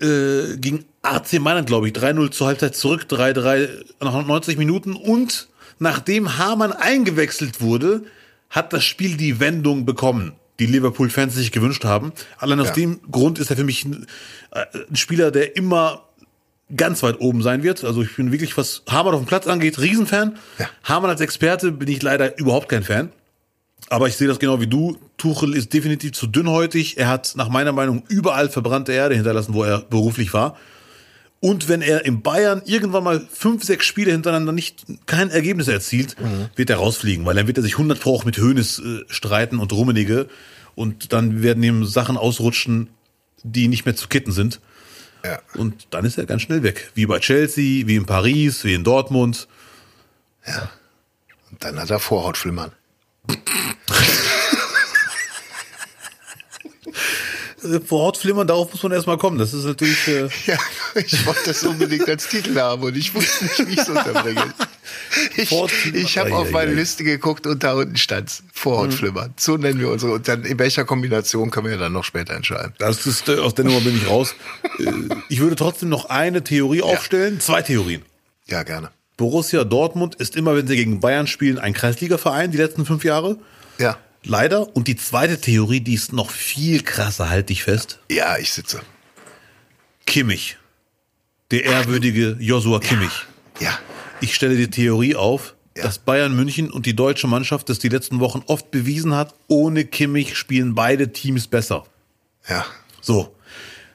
[0.00, 3.68] äh, gegen AC Mailand, glaube ich, 3-0 zur Halbzeit zurück, 3-3
[4.00, 4.94] nach 90 Minuten.
[4.94, 8.02] Und nachdem Hamann eingewechselt wurde,
[8.50, 12.12] hat das Spiel die Wendung bekommen, die Liverpool-Fans sich gewünscht haben.
[12.38, 12.74] Allein aus Ja.
[12.74, 14.06] dem Grund ist er für mich ein,
[14.52, 16.04] äh, ein Spieler, der immer
[16.74, 17.82] ganz weit oben sein wird.
[17.84, 20.36] Also ich bin wirklich, was Hamann auf dem Platz angeht, Riesenfan.
[20.58, 20.68] Ja.
[20.84, 23.10] Hamann als Experte bin ich leider überhaupt kein Fan.
[23.90, 24.98] Aber ich sehe das genau wie du.
[25.16, 26.98] Tuchel ist definitiv zu dünnhäutig.
[26.98, 30.56] Er hat nach meiner Meinung überall verbrannte Erde hinterlassen, wo er beruflich war.
[31.40, 36.16] Und wenn er in Bayern irgendwann mal fünf, sechs Spiele hintereinander nicht kein Ergebnis erzielt,
[36.20, 36.48] mhm.
[36.56, 39.60] wird er rausfliegen, weil dann wird er sich 100 Pro auch mit Hönes äh, streiten
[39.60, 40.26] und Rummenige
[40.74, 42.88] und dann werden ihm Sachen ausrutschen,
[43.44, 44.60] die nicht mehr zu kitten sind.
[45.24, 45.38] Ja.
[45.54, 46.90] Und dann ist er ganz schnell weg.
[46.94, 49.46] Wie bei Chelsea, wie in Paris, wie in Dortmund.
[50.46, 50.70] Ja.
[51.50, 52.72] Und dann hat er Vorhautflimmern.
[57.86, 59.38] Vor Ort flimmern, darauf muss man erstmal kommen.
[59.38, 60.06] Das ist natürlich.
[60.08, 60.56] Äh ja,
[60.94, 64.54] ich wollte das unbedingt als Titel haben und ich wusste nicht, wie ich es unterbringe.
[65.36, 65.52] Ich,
[65.94, 69.28] ich habe auf meine Liste geguckt und da unten stand Vorhautflimmern.
[69.28, 69.34] Mhm.
[69.36, 70.12] So nennen wir unsere.
[70.12, 72.74] Und dann in welcher Kombination können wir dann noch später entscheiden.
[72.78, 74.34] Das ist, äh, aus der Nummer bin ich raus.
[74.78, 74.92] Äh,
[75.28, 77.34] ich würde trotzdem noch eine Theorie aufstellen.
[77.34, 77.40] Ja.
[77.40, 78.02] Zwei Theorien.
[78.46, 78.90] Ja, gerne.
[79.18, 83.36] Borussia Dortmund ist immer, wenn sie gegen Bayern spielen, ein Kreisligaverein die letzten fünf Jahre.
[83.78, 83.98] Ja.
[84.24, 84.74] Leider.
[84.76, 87.98] Und die zweite Theorie, die ist noch viel krasser, halte ich fest.
[88.10, 88.80] Ja, ich sitze.
[90.06, 90.56] Kimmich.
[91.50, 93.26] Der ehrwürdige Joshua Kimmich.
[93.60, 93.70] Ja.
[93.70, 93.78] ja.
[94.20, 95.82] Ich stelle die Theorie auf, ja.
[95.82, 99.84] dass Bayern München und die deutsche Mannschaft das die letzten Wochen oft bewiesen hat, ohne
[99.84, 101.84] Kimmich spielen beide Teams besser.
[102.48, 102.64] Ja.
[103.00, 103.34] So.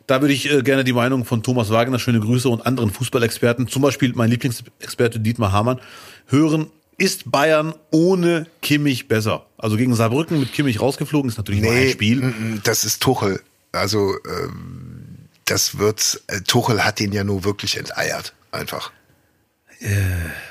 [0.07, 3.67] Da würde ich äh, gerne die Meinung von Thomas Wagner, schöne Grüße und anderen Fußballexperten,
[3.67, 5.79] zum Beispiel mein Lieblingsexperte Dietmar Hamann,
[6.27, 6.67] hören.
[6.97, 9.47] Ist Bayern ohne Kimmich besser?
[9.57, 12.61] Also gegen Saarbrücken mit Kimmich rausgeflogen ist natürlich nee, nur ein Spiel.
[12.63, 13.41] Das ist Tuchel.
[13.71, 16.21] Also ähm, das wird.
[16.27, 18.91] Äh, Tuchel hat ihn ja nur wirklich enteiert, einfach.
[19.79, 19.87] Äh,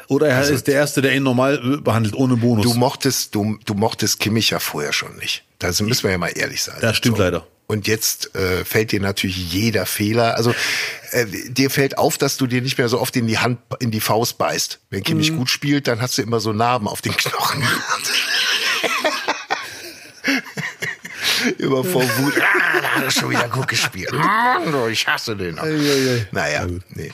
[0.08, 2.64] oder er also, ist der Erste, der ihn normal behandelt, ohne Bonus.
[2.64, 5.44] Du mochtest, du, du mochtest Kimmich ja vorher schon nicht.
[5.58, 6.76] Da müssen wir ja mal ehrlich sein.
[6.80, 7.22] Das stimmt so.
[7.22, 7.46] leider.
[7.72, 10.36] Und jetzt äh, fällt dir natürlich jeder Fehler.
[10.36, 10.54] Also
[11.12, 13.90] äh, dir fällt auf, dass du dir nicht mehr so oft in die Hand, in
[13.90, 14.78] die Faust beißt.
[14.90, 15.38] Wenn Kimmich mhm.
[15.38, 17.62] gut spielt, dann hast du immer so Narben auf den Knochen.
[21.56, 22.34] immer vor Wut.
[22.36, 24.12] Ah, da hat er schon wieder gut gespielt.
[24.12, 25.58] Mann, ich hasse den.
[25.58, 26.28] Ei, ei, ei.
[26.30, 27.10] Naja, nee.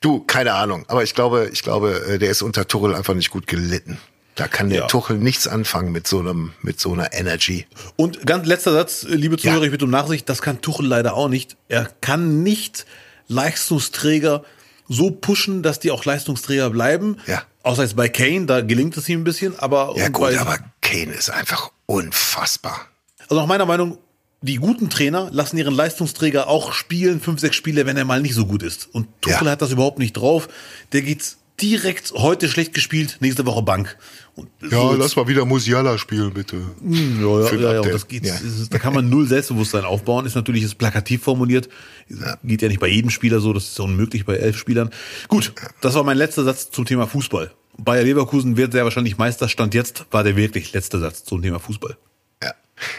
[0.00, 0.86] Du, keine Ahnung.
[0.88, 3.98] Aber ich glaube, ich glaube, äh, der ist unter Tuchel einfach nicht gut gelitten.
[4.40, 4.86] Da kann der ja.
[4.86, 7.66] Tuchel nichts anfangen mit so einem, mit so einer Energy.
[7.96, 9.64] Und ganz letzter Satz, liebe Zuhörer, ja.
[9.64, 11.58] ich bitte um Nachsicht, das kann Tuchel leider auch nicht.
[11.68, 12.86] Er kann nicht
[13.28, 14.42] Leistungsträger
[14.88, 17.18] so pushen, dass die auch Leistungsträger bleiben.
[17.26, 17.42] Ja.
[17.64, 19.92] Außer jetzt bei Kane, da gelingt es ihm ein bisschen, aber.
[19.96, 22.86] Ja gut, aber Kane ist einfach unfassbar.
[23.28, 23.98] Also nach meiner Meinung,
[24.40, 28.34] die guten Trainer lassen ihren Leistungsträger auch spielen, fünf, sechs Spiele, wenn er mal nicht
[28.34, 28.88] so gut ist.
[28.90, 29.50] Und Tuchel ja.
[29.52, 30.48] hat das überhaupt nicht drauf.
[30.92, 33.96] Der geht direkt heute schlecht gespielt, nächste Woche Bank.
[34.40, 36.56] Und ja, lass mal wieder Musiala spielen, bitte.
[36.80, 38.34] Hm, ja, ja, ja, ja, das geht, ja.
[38.34, 41.68] Ist, da kann man null Selbstbewusstsein aufbauen, ist natürlich ist plakativ formuliert.
[42.08, 42.38] Ja.
[42.42, 44.90] Geht ja nicht bei jedem Spieler so, das ist unmöglich bei elf Spielern.
[45.28, 47.50] Gut, das war mein letzter Satz zum Thema Fußball.
[47.76, 51.96] Bayer Leverkusen wird sehr wahrscheinlich Meisterstand jetzt, war der wirklich letzte Satz zum Thema Fußball.
[52.42, 52.52] Ja.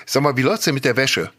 [0.05, 1.31] Sag mal, wie läuft's denn mit der Wäsche?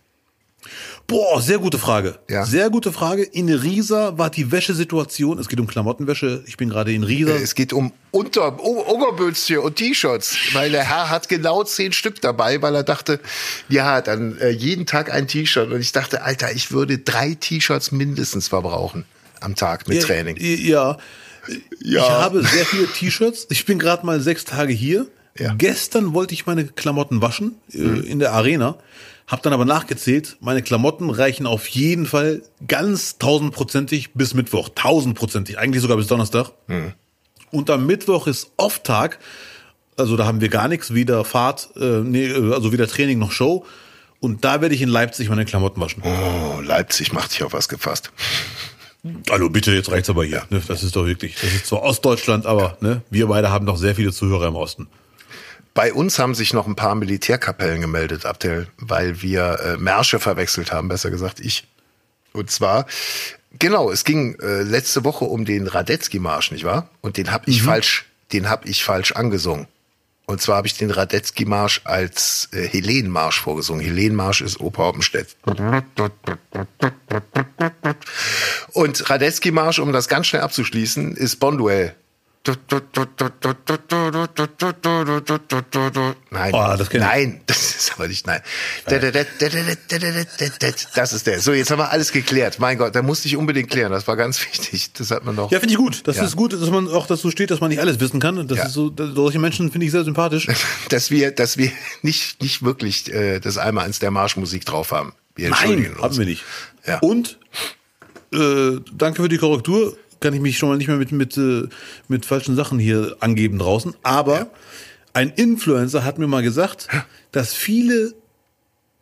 [1.12, 2.18] Boah, sehr gute Frage.
[2.28, 2.44] Ja.
[2.44, 3.22] Sehr gute Frage.
[3.22, 7.34] In Riesa war die Wäschesituation, es geht um Klamottenwäsche, ich bin gerade in Riesa.
[7.34, 12.60] Es geht um Unter Oberbülzchen und T-Shirts, weil der Herr hat genau zehn Stück dabei,
[12.62, 13.20] weil er dachte,
[13.68, 15.70] ja, dann äh, jeden Tag ein T-Shirt.
[15.70, 19.04] Und ich dachte, Alter, ich würde drei T-Shirts mindestens verbrauchen
[19.40, 20.36] am Tag mit ja, Training.
[20.40, 20.98] Ja.
[21.80, 22.02] ja.
[22.04, 23.46] Ich habe sehr viele T-Shirts.
[23.50, 25.06] Ich bin gerade mal sechs Tage hier.
[25.38, 25.54] Ja.
[25.54, 28.04] Gestern wollte ich meine Klamotten waschen äh, mhm.
[28.04, 28.76] in der Arena.
[29.26, 34.68] Hab dann aber nachgezählt, meine Klamotten reichen auf jeden Fall ganz tausendprozentig bis Mittwoch.
[34.74, 36.50] Tausendprozentig, eigentlich sogar bis Donnerstag.
[36.66, 36.92] Mhm.
[37.50, 39.18] Und am Mittwoch ist Off-Tag.
[39.96, 43.32] Also da haben wir gar nichts, weder Fahrt, äh, nee, äh, also weder Training noch
[43.32, 43.64] Show.
[44.20, 46.02] Und da werde ich in Leipzig meine Klamotten waschen.
[46.04, 48.12] Oh, Leipzig macht sich auf was gefasst.
[49.30, 50.44] Hallo, bitte, jetzt reicht's aber hier.
[50.50, 50.62] Ne?
[50.66, 53.96] Das ist doch wirklich, das ist zwar Ostdeutschland, aber ne, wir beide haben doch sehr
[53.96, 54.86] viele Zuhörer im Osten.
[55.74, 60.72] Bei uns haben sich noch ein paar Militärkapellen gemeldet, Abdel, weil wir äh, Märsche verwechselt
[60.72, 61.66] haben, besser gesagt ich.
[62.32, 62.86] Und zwar,
[63.58, 66.88] genau, es ging äh, letzte Woche um den Radetzky-Marsch, nicht wahr?
[67.00, 67.66] Und den habe ich mhm.
[67.66, 69.66] falsch, den habe ich falsch angesungen.
[70.26, 73.80] Und zwar habe ich den Radetzky-Marsch als äh, Helen-Marsch vorgesungen.
[73.80, 75.36] Helen-Marsch ist Oper Oppenstedt.
[78.72, 81.94] Und Radetzky-Marsch, um das ganz schnell abzuschließen, ist Bonduell.
[82.44, 82.56] Nein,
[86.52, 88.40] oh, das nein, das ist aber nicht nein.
[90.94, 91.38] Das ist der.
[91.38, 92.58] So, jetzt haben wir alles geklärt.
[92.58, 93.92] Mein Gott, da musste ich unbedingt klären.
[93.92, 94.92] Das war ganz wichtig.
[94.94, 95.52] Das hat man noch.
[95.52, 96.02] Ja, finde ich gut.
[96.08, 96.24] Das ja.
[96.24, 98.48] ist gut, dass man auch dazu steht, dass man nicht alles wissen kann.
[98.48, 98.64] Das ja.
[98.64, 100.48] ist so, solche Menschen finde ich sehr sympathisch.
[100.88, 101.70] dass wir, dass wir
[102.02, 105.12] nicht, nicht wirklich äh, das einmal eins der Marschmusik drauf haben.
[105.36, 106.42] Wir Nein, haben wir nicht.
[106.86, 106.98] Ja.
[106.98, 107.38] Und
[108.32, 111.64] äh, danke für die Korrektur kann ich mich schon mal nicht mehr mit, mit, äh,
[112.08, 113.94] mit falschen Sachen hier angeben draußen.
[114.02, 114.46] Aber ja.
[115.12, 116.88] ein Influencer hat mir mal gesagt,
[117.32, 118.14] dass viele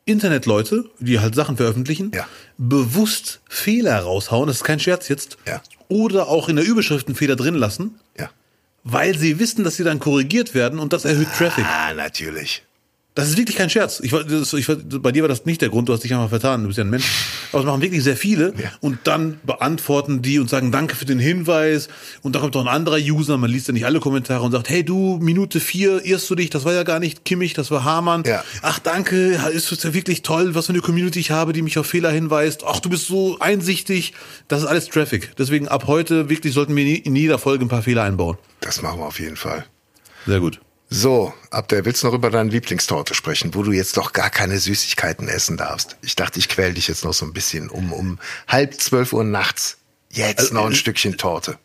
[0.06, 2.26] Internetleute, die halt Sachen veröffentlichen, Ja.
[2.58, 5.62] bewusst Fehler raushauen, das ist kein Scherz jetzt, Ja.
[5.88, 8.30] oder auch in der Überschrift einen Fehler drin lassen, Ja.
[8.82, 11.64] weil sie wissen, dass sie dann korrigiert werden und das erhöht Traffic.
[11.64, 12.64] Ah, natürlich.
[13.20, 14.00] Das ist wirklich kein Scherz.
[14.02, 16.62] Ich, das, ich, bei dir war das nicht der Grund, du hast dich einfach vertan,
[16.62, 17.04] du bist ja ein Mensch.
[17.52, 18.70] Aber das machen wirklich sehr viele Ja.
[18.80, 21.88] und dann beantworten die und sagen Danke für den Hinweis
[22.22, 24.68] und dann kommt doch ein anderer User, man liest ja nicht alle Kommentare und sagt,
[24.68, 27.84] hey du, Minute vier, irrst du dich, das war ja gar nicht Kimmich, das war
[27.84, 28.22] Hamann.
[28.24, 28.42] Ja.
[28.62, 31.78] Ach danke, ist es ja wirklich toll, was für eine Community ich habe, die mich
[31.78, 32.64] auf Fehler hinweist.
[32.66, 34.14] Ach, du bist so einsichtig.
[34.48, 35.36] Das ist alles Traffic.
[35.36, 38.38] Deswegen ab heute wirklich sollten wir in jeder Folge ein paar Fehler einbauen.
[38.60, 39.64] Das machen wir auf jeden Fall.
[40.26, 40.60] Sehr gut.
[40.92, 44.58] So, Abdel, willst du noch über deine Lieblingstorte sprechen, wo du jetzt doch gar keine
[44.58, 45.96] Süßigkeiten essen darfst?
[46.02, 48.18] Ich dachte, ich quäl dich jetzt noch so ein bisschen um, um
[48.48, 49.78] halb zwölf Uhr nachts.
[50.10, 51.58] Jetzt noch ein Stückchen Torte.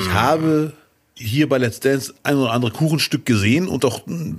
[0.00, 0.72] Ich habe
[1.14, 4.38] hier bei Let's Dance ein oder andere Kuchenstück gesehen und auch mm,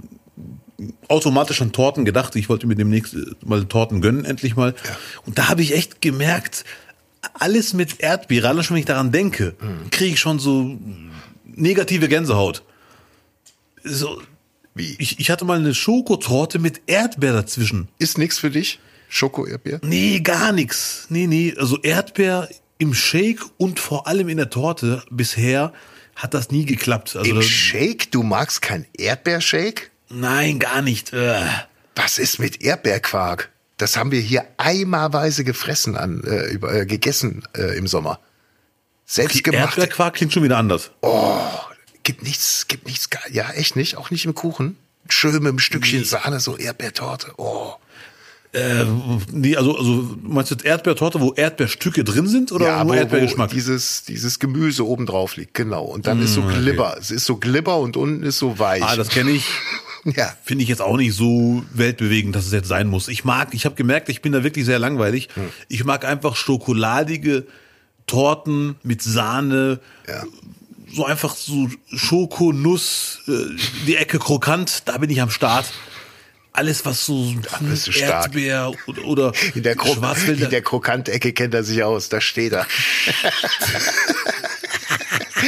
[1.07, 2.36] automatisch an Torten gedacht.
[2.36, 4.73] Ich wollte mir demnächst äh, mal Torten gönnen, endlich mal.
[5.27, 6.65] Und da habe ich echt gemerkt,
[7.36, 9.55] alles mit Erdbeere, allein schon wenn ich daran denke,
[9.91, 10.77] kriege ich schon so
[11.45, 12.63] negative Gänsehaut.
[13.84, 14.21] So,
[14.75, 14.95] Wie?
[14.99, 17.89] ich, ich hatte mal eine Schokotorte mit Erdbeer dazwischen.
[17.99, 18.79] Ist nix für dich?
[19.09, 19.79] Schoko-Erdbeer?
[19.84, 21.05] Nee, gar nix.
[21.09, 21.53] Nee, nee.
[21.57, 25.71] Also Erdbeer im Shake und vor allem in der Torte bisher
[26.15, 27.15] hat das nie geklappt.
[27.15, 28.11] Also Im Shake?
[28.11, 29.91] Du magst kein Erdbeershake?
[30.09, 31.11] nein, gar nicht.
[31.13, 31.41] Äh.
[31.95, 33.51] Was ist mit Erdbeerquark?
[33.77, 38.19] Das haben wir hier eimerweise gefressen an, äh, über, äh, gegessen äh, im Sommer.
[39.05, 39.77] Selbstgemacht.
[39.77, 40.91] Erdbeerquark klingt schon wieder anders.
[41.01, 41.39] Oh,
[42.04, 43.10] gibt nichts, gibt nichts.
[43.10, 43.97] ge- Ja, echt nicht?
[43.97, 44.78] Auch nicht im Kuchen?
[45.10, 47.34] Schön mit einem Stückchen Sahne, so Erdbeertorte.
[47.38, 47.74] Oh.
[48.54, 48.86] Äh,
[49.32, 53.49] nee, also, also meinst du jetzt Erdbeertorte, wo Erdbeerstücke drin sind oder ja, nur Erdbeergeschmack?
[53.49, 55.84] dieses, dieses Gemüse oben drauf liegt, genau.
[55.86, 56.95] Und dann ist so Glibber.
[56.99, 58.84] Es ist so Glibber und unten ist so weich.
[58.84, 59.45] ah, das kenne ich.
[60.06, 60.32] ja.
[60.43, 63.08] Finde ich jetzt auch nicht so weltbewegend, dass es jetzt sein muss.
[63.08, 65.30] Ich mag, ich habe gemerkt, ich bin da wirklich sehr langweilig.
[65.34, 65.49] Hm.
[65.68, 67.47] Ich mag einfach schokoladige
[68.06, 70.24] Torten mit Sahne, Ja.
[70.93, 73.31] So einfach so Schoko, Nuss, äh,
[73.87, 75.65] die Ecke krokant, da bin ich am Start.
[76.55, 78.25] Alles, was so du stark.
[78.25, 78.71] Erdbeer
[79.05, 79.93] oder, In der, Kro
[80.27, 82.67] in der Krokantecke kennt er sich aus, da steht er.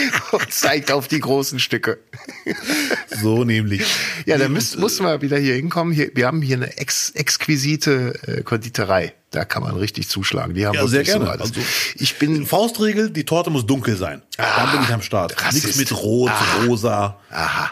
[0.31, 1.99] und zeigt auf die großen Stücke.
[3.21, 3.83] so nämlich.
[4.25, 5.93] Ja, da und, muss man wieder hier hinkommen.
[5.93, 9.13] Hier, wir haben hier eine ex, exquisite äh, Konditorei.
[9.31, 10.53] Da kann man richtig zuschlagen.
[10.53, 11.29] Die haben Ja, sehr so gerne.
[11.29, 11.41] alles.
[11.49, 11.61] Also,
[11.95, 14.21] ich bin, Faustregel, die Torte muss dunkel sein.
[14.37, 15.41] Ah, Dann bin ich am Start.
[15.43, 15.65] Rassist.
[15.65, 16.63] Nichts mit Rot, Ah.
[16.65, 17.19] rosa.
[17.29, 17.71] aha,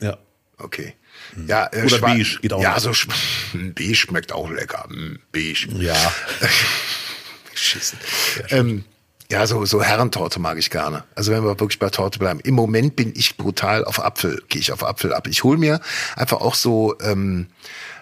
[0.00, 0.18] Ja.
[0.58, 0.94] okay.
[1.48, 3.08] Ja, äh, Oder beige geht auch Ja, so sch-
[3.74, 4.86] beige schmeckt auch lecker.
[4.88, 5.66] Mm, Beige.
[5.80, 5.96] Ja.
[7.52, 7.98] Beschissen.
[8.50, 8.84] Ähm,
[9.30, 11.04] ja, so, so Herrentorte mag ich gerne.
[11.14, 12.40] Also wenn wir wirklich bei Torte bleiben.
[12.40, 15.26] Im Moment bin ich brutal auf Apfel, gehe ich auf Apfel ab.
[15.28, 15.80] Ich hole mir
[16.16, 17.48] einfach auch so, ähm,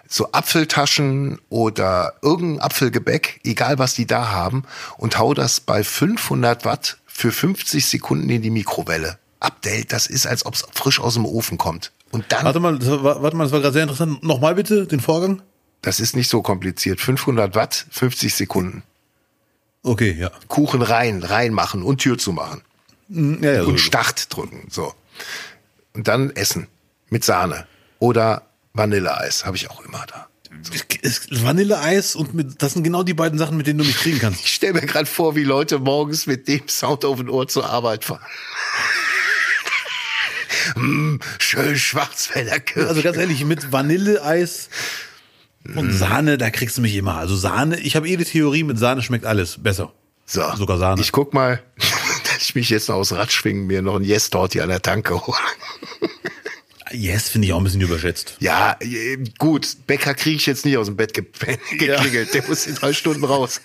[0.08, 4.64] so Apfeltaschen oder irgendein Apfelgebäck, egal was die da haben,
[4.98, 9.18] und hau das bei 500 Watt für 50 Sekunden in die Mikrowelle.
[9.40, 11.92] Abdel, das ist, als ob es frisch aus dem Ofen kommt.
[12.10, 14.22] Und dann, Warte mal, war, warte mal, das war gerade sehr interessant.
[14.22, 15.42] Nochmal bitte den Vorgang.
[15.80, 17.00] das ist nicht so kompliziert.
[17.00, 18.82] 500 Watt, 50 Sekunden.
[19.82, 20.30] Okay, ja.
[20.48, 22.62] Kuchen rein, reinmachen und Tür zu machen.
[23.08, 23.70] Mm, Ja, ja, so.
[23.70, 24.68] und Start drücken.
[24.70, 24.94] So.
[25.94, 26.68] Und dann essen.
[27.10, 27.66] Mit Sahne.
[27.98, 29.44] Oder Vanilleeis.
[29.44, 30.28] Habe ich auch immer da.
[31.30, 34.40] Vanilleeis und mit, das sind genau die beiden Sachen, mit denen du mich kriegen kannst.
[34.44, 37.68] Ich stelle mir gerade vor, wie Leute morgens mit dem Sound auf den Ohr zur
[37.68, 38.20] Arbeit fahren.
[40.76, 42.88] mm, schön Schwarzwälder Kirsch.
[42.88, 44.68] Also ganz ehrlich, mit Vanilleeis
[45.76, 47.16] und Sahne, da kriegst du mich immer.
[47.16, 49.92] Also Sahne, ich habe eh die Theorie, mit Sahne schmeckt alles besser.
[50.26, 51.00] so, sogar Sahne.
[51.00, 54.30] Ich guck mal, dass ich mich jetzt noch aus Rad schwingen, mir noch ein Yes
[54.30, 55.38] dort hier an der Tanke hole.
[56.94, 58.36] Yes, finde ich auch ein bisschen überschätzt.
[58.40, 61.24] Ja, äh, gut, Bäcker kriege ich jetzt nicht aus dem Bett ge
[61.70, 62.34] geklingelt.
[62.34, 63.62] Der muss in drei Stunden raus.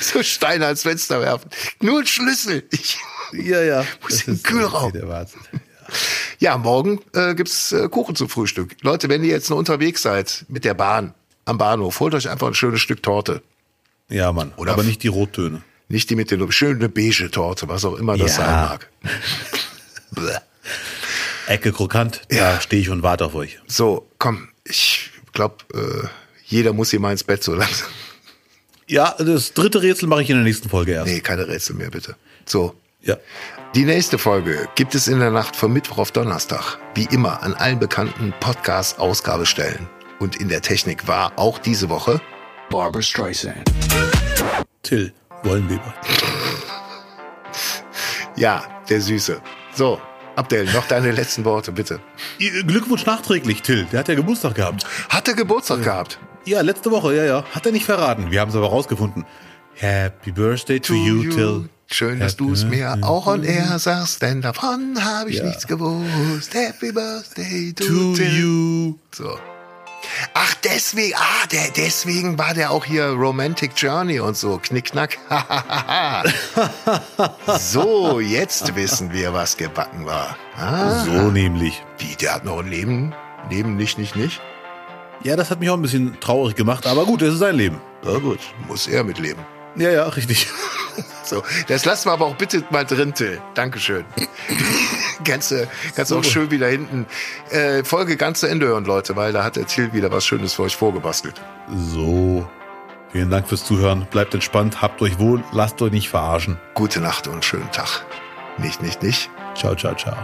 [0.00, 1.48] so Steine ans Fenster werfen.
[1.80, 2.64] Nur ein Schlüssel.
[2.72, 2.98] Ich,
[3.32, 3.86] Ja, ja.
[4.02, 4.92] Muss Das in den Kühlraum.
[4.92, 5.42] der Wahnsinn.
[6.38, 8.76] Ja, morgen äh, gibt's äh, Kuchen zum Frühstück.
[8.82, 11.14] Leute, wenn ihr jetzt noch unterwegs seid mit der Bahn
[11.44, 13.42] am Bahnhof, holt euch einfach ein schönes Stück Torte.
[14.08, 14.52] Ja, Mann.
[14.56, 15.62] Oder- aber nicht die Rottöne.
[15.88, 18.44] Nicht die mit den schöne beige Torte, was auch immer das Ja.
[18.44, 18.90] sein mag.
[21.48, 23.58] Ecke krokant, da stehe ich und warte auf euch.
[23.66, 26.06] so, komm, ich glaube, äh,
[26.46, 27.88] jeder muss hier mal ins Bett so langsam.
[28.86, 31.06] Ja, das dritte Rätsel mache ich in der nächsten Folge erst.
[31.12, 32.16] Nee, keine Rätsel mehr, bitte.
[32.46, 33.16] So, Ja.
[33.74, 36.76] Die nächste Folge gibt es in der Nacht von Mittwoch auf Donnerstag.
[36.94, 39.88] Wie immer an allen bekannten Podcast-Ausgabestellen.
[40.18, 42.20] Und in der Technik war auch diese Woche
[42.68, 43.72] Barbara Streisand.
[44.82, 45.94] Till Wollenweber.
[48.36, 49.40] Ja, der Süße.
[49.74, 49.98] So,
[50.36, 51.98] Abdel, noch deine letzten Worte, bitte.
[52.38, 53.86] Glückwunsch nachträglich, Till.
[53.90, 54.84] Der hat ja Geburtstag gehabt.
[55.08, 55.84] Hat er Geburtstag ja.
[55.84, 56.18] gehabt?
[56.44, 57.44] Ja, letzte Woche, ja, ja.
[57.52, 58.30] Hat er nicht verraten.
[58.30, 59.24] Wir haben es aber rausgefunden.
[59.76, 61.68] Happy Birthday to, to you, you, Till.
[61.92, 65.44] Schön, dass du es mir auch on air sagst, denn davon habe ich ja.
[65.44, 66.54] nichts gewusst.
[66.54, 68.94] Happy Birthday to, to you.
[69.14, 69.38] So.
[70.32, 74.58] Ach, deswegen, ah, der, deswegen war der auch hier Romantic Journey und so.
[74.58, 75.18] Knickknack.
[77.60, 80.38] so, jetzt wissen wir, was gebacken war.
[80.56, 81.04] Ah.
[81.04, 81.84] So nämlich.
[81.98, 83.14] Wie, der hat noch ein Leben?
[83.50, 84.40] Leben nicht, nicht, nicht?
[85.24, 87.82] Ja, das hat mich auch ein bisschen traurig gemacht, aber gut, das ist sein Leben.
[88.02, 89.44] Ja gut, muss er mitleben.
[89.76, 90.48] Ja, ja, richtig.
[91.24, 93.40] So, das lassen wir aber auch bitte mal drin, Till.
[93.54, 94.04] Dankeschön.
[95.24, 96.18] kannst du kannst so.
[96.18, 97.06] auch schön wieder hinten
[97.50, 100.54] äh, Folge ganz zu Ende hören, Leute, weil da hat der Till wieder was Schönes
[100.54, 101.40] für euch vorgebastelt.
[101.74, 102.48] So.
[103.12, 104.06] Vielen Dank fürs Zuhören.
[104.10, 106.58] Bleibt entspannt, habt euch wohl, lasst euch nicht verarschen.
[106.74, 108.04] Gute Nacht und schönen Tag.
[108.58, 109.30] Nicht, nicht, nicht.
[109.54, 110.16] Ciao, ciao, ciao.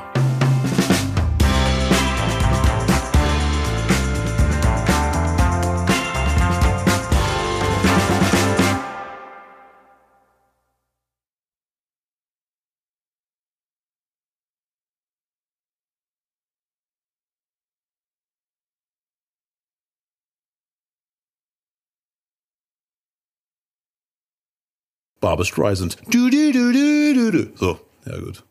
[25.29, 25.99] Barbara Streisand.
[26.11, 27.53] Du, du, du, du, du, du.
[27.55, 28.45] So, ja gut.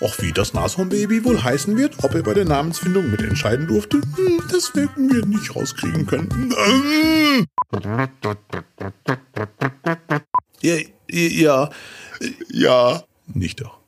[0.00, 4.40] Och, wie das Nashornbaby wohl heißen wird, ob er bei der Namensfindung mitentscheiden durfte, hm,
[4.52, 6.54] das werden wir nicht rauskriegen können.
[10.60, 10.76] Ja,
[11.10, 11.70] ja,
[12.50, 13.02] ja.
[13.26, 13.81] Nicht doch.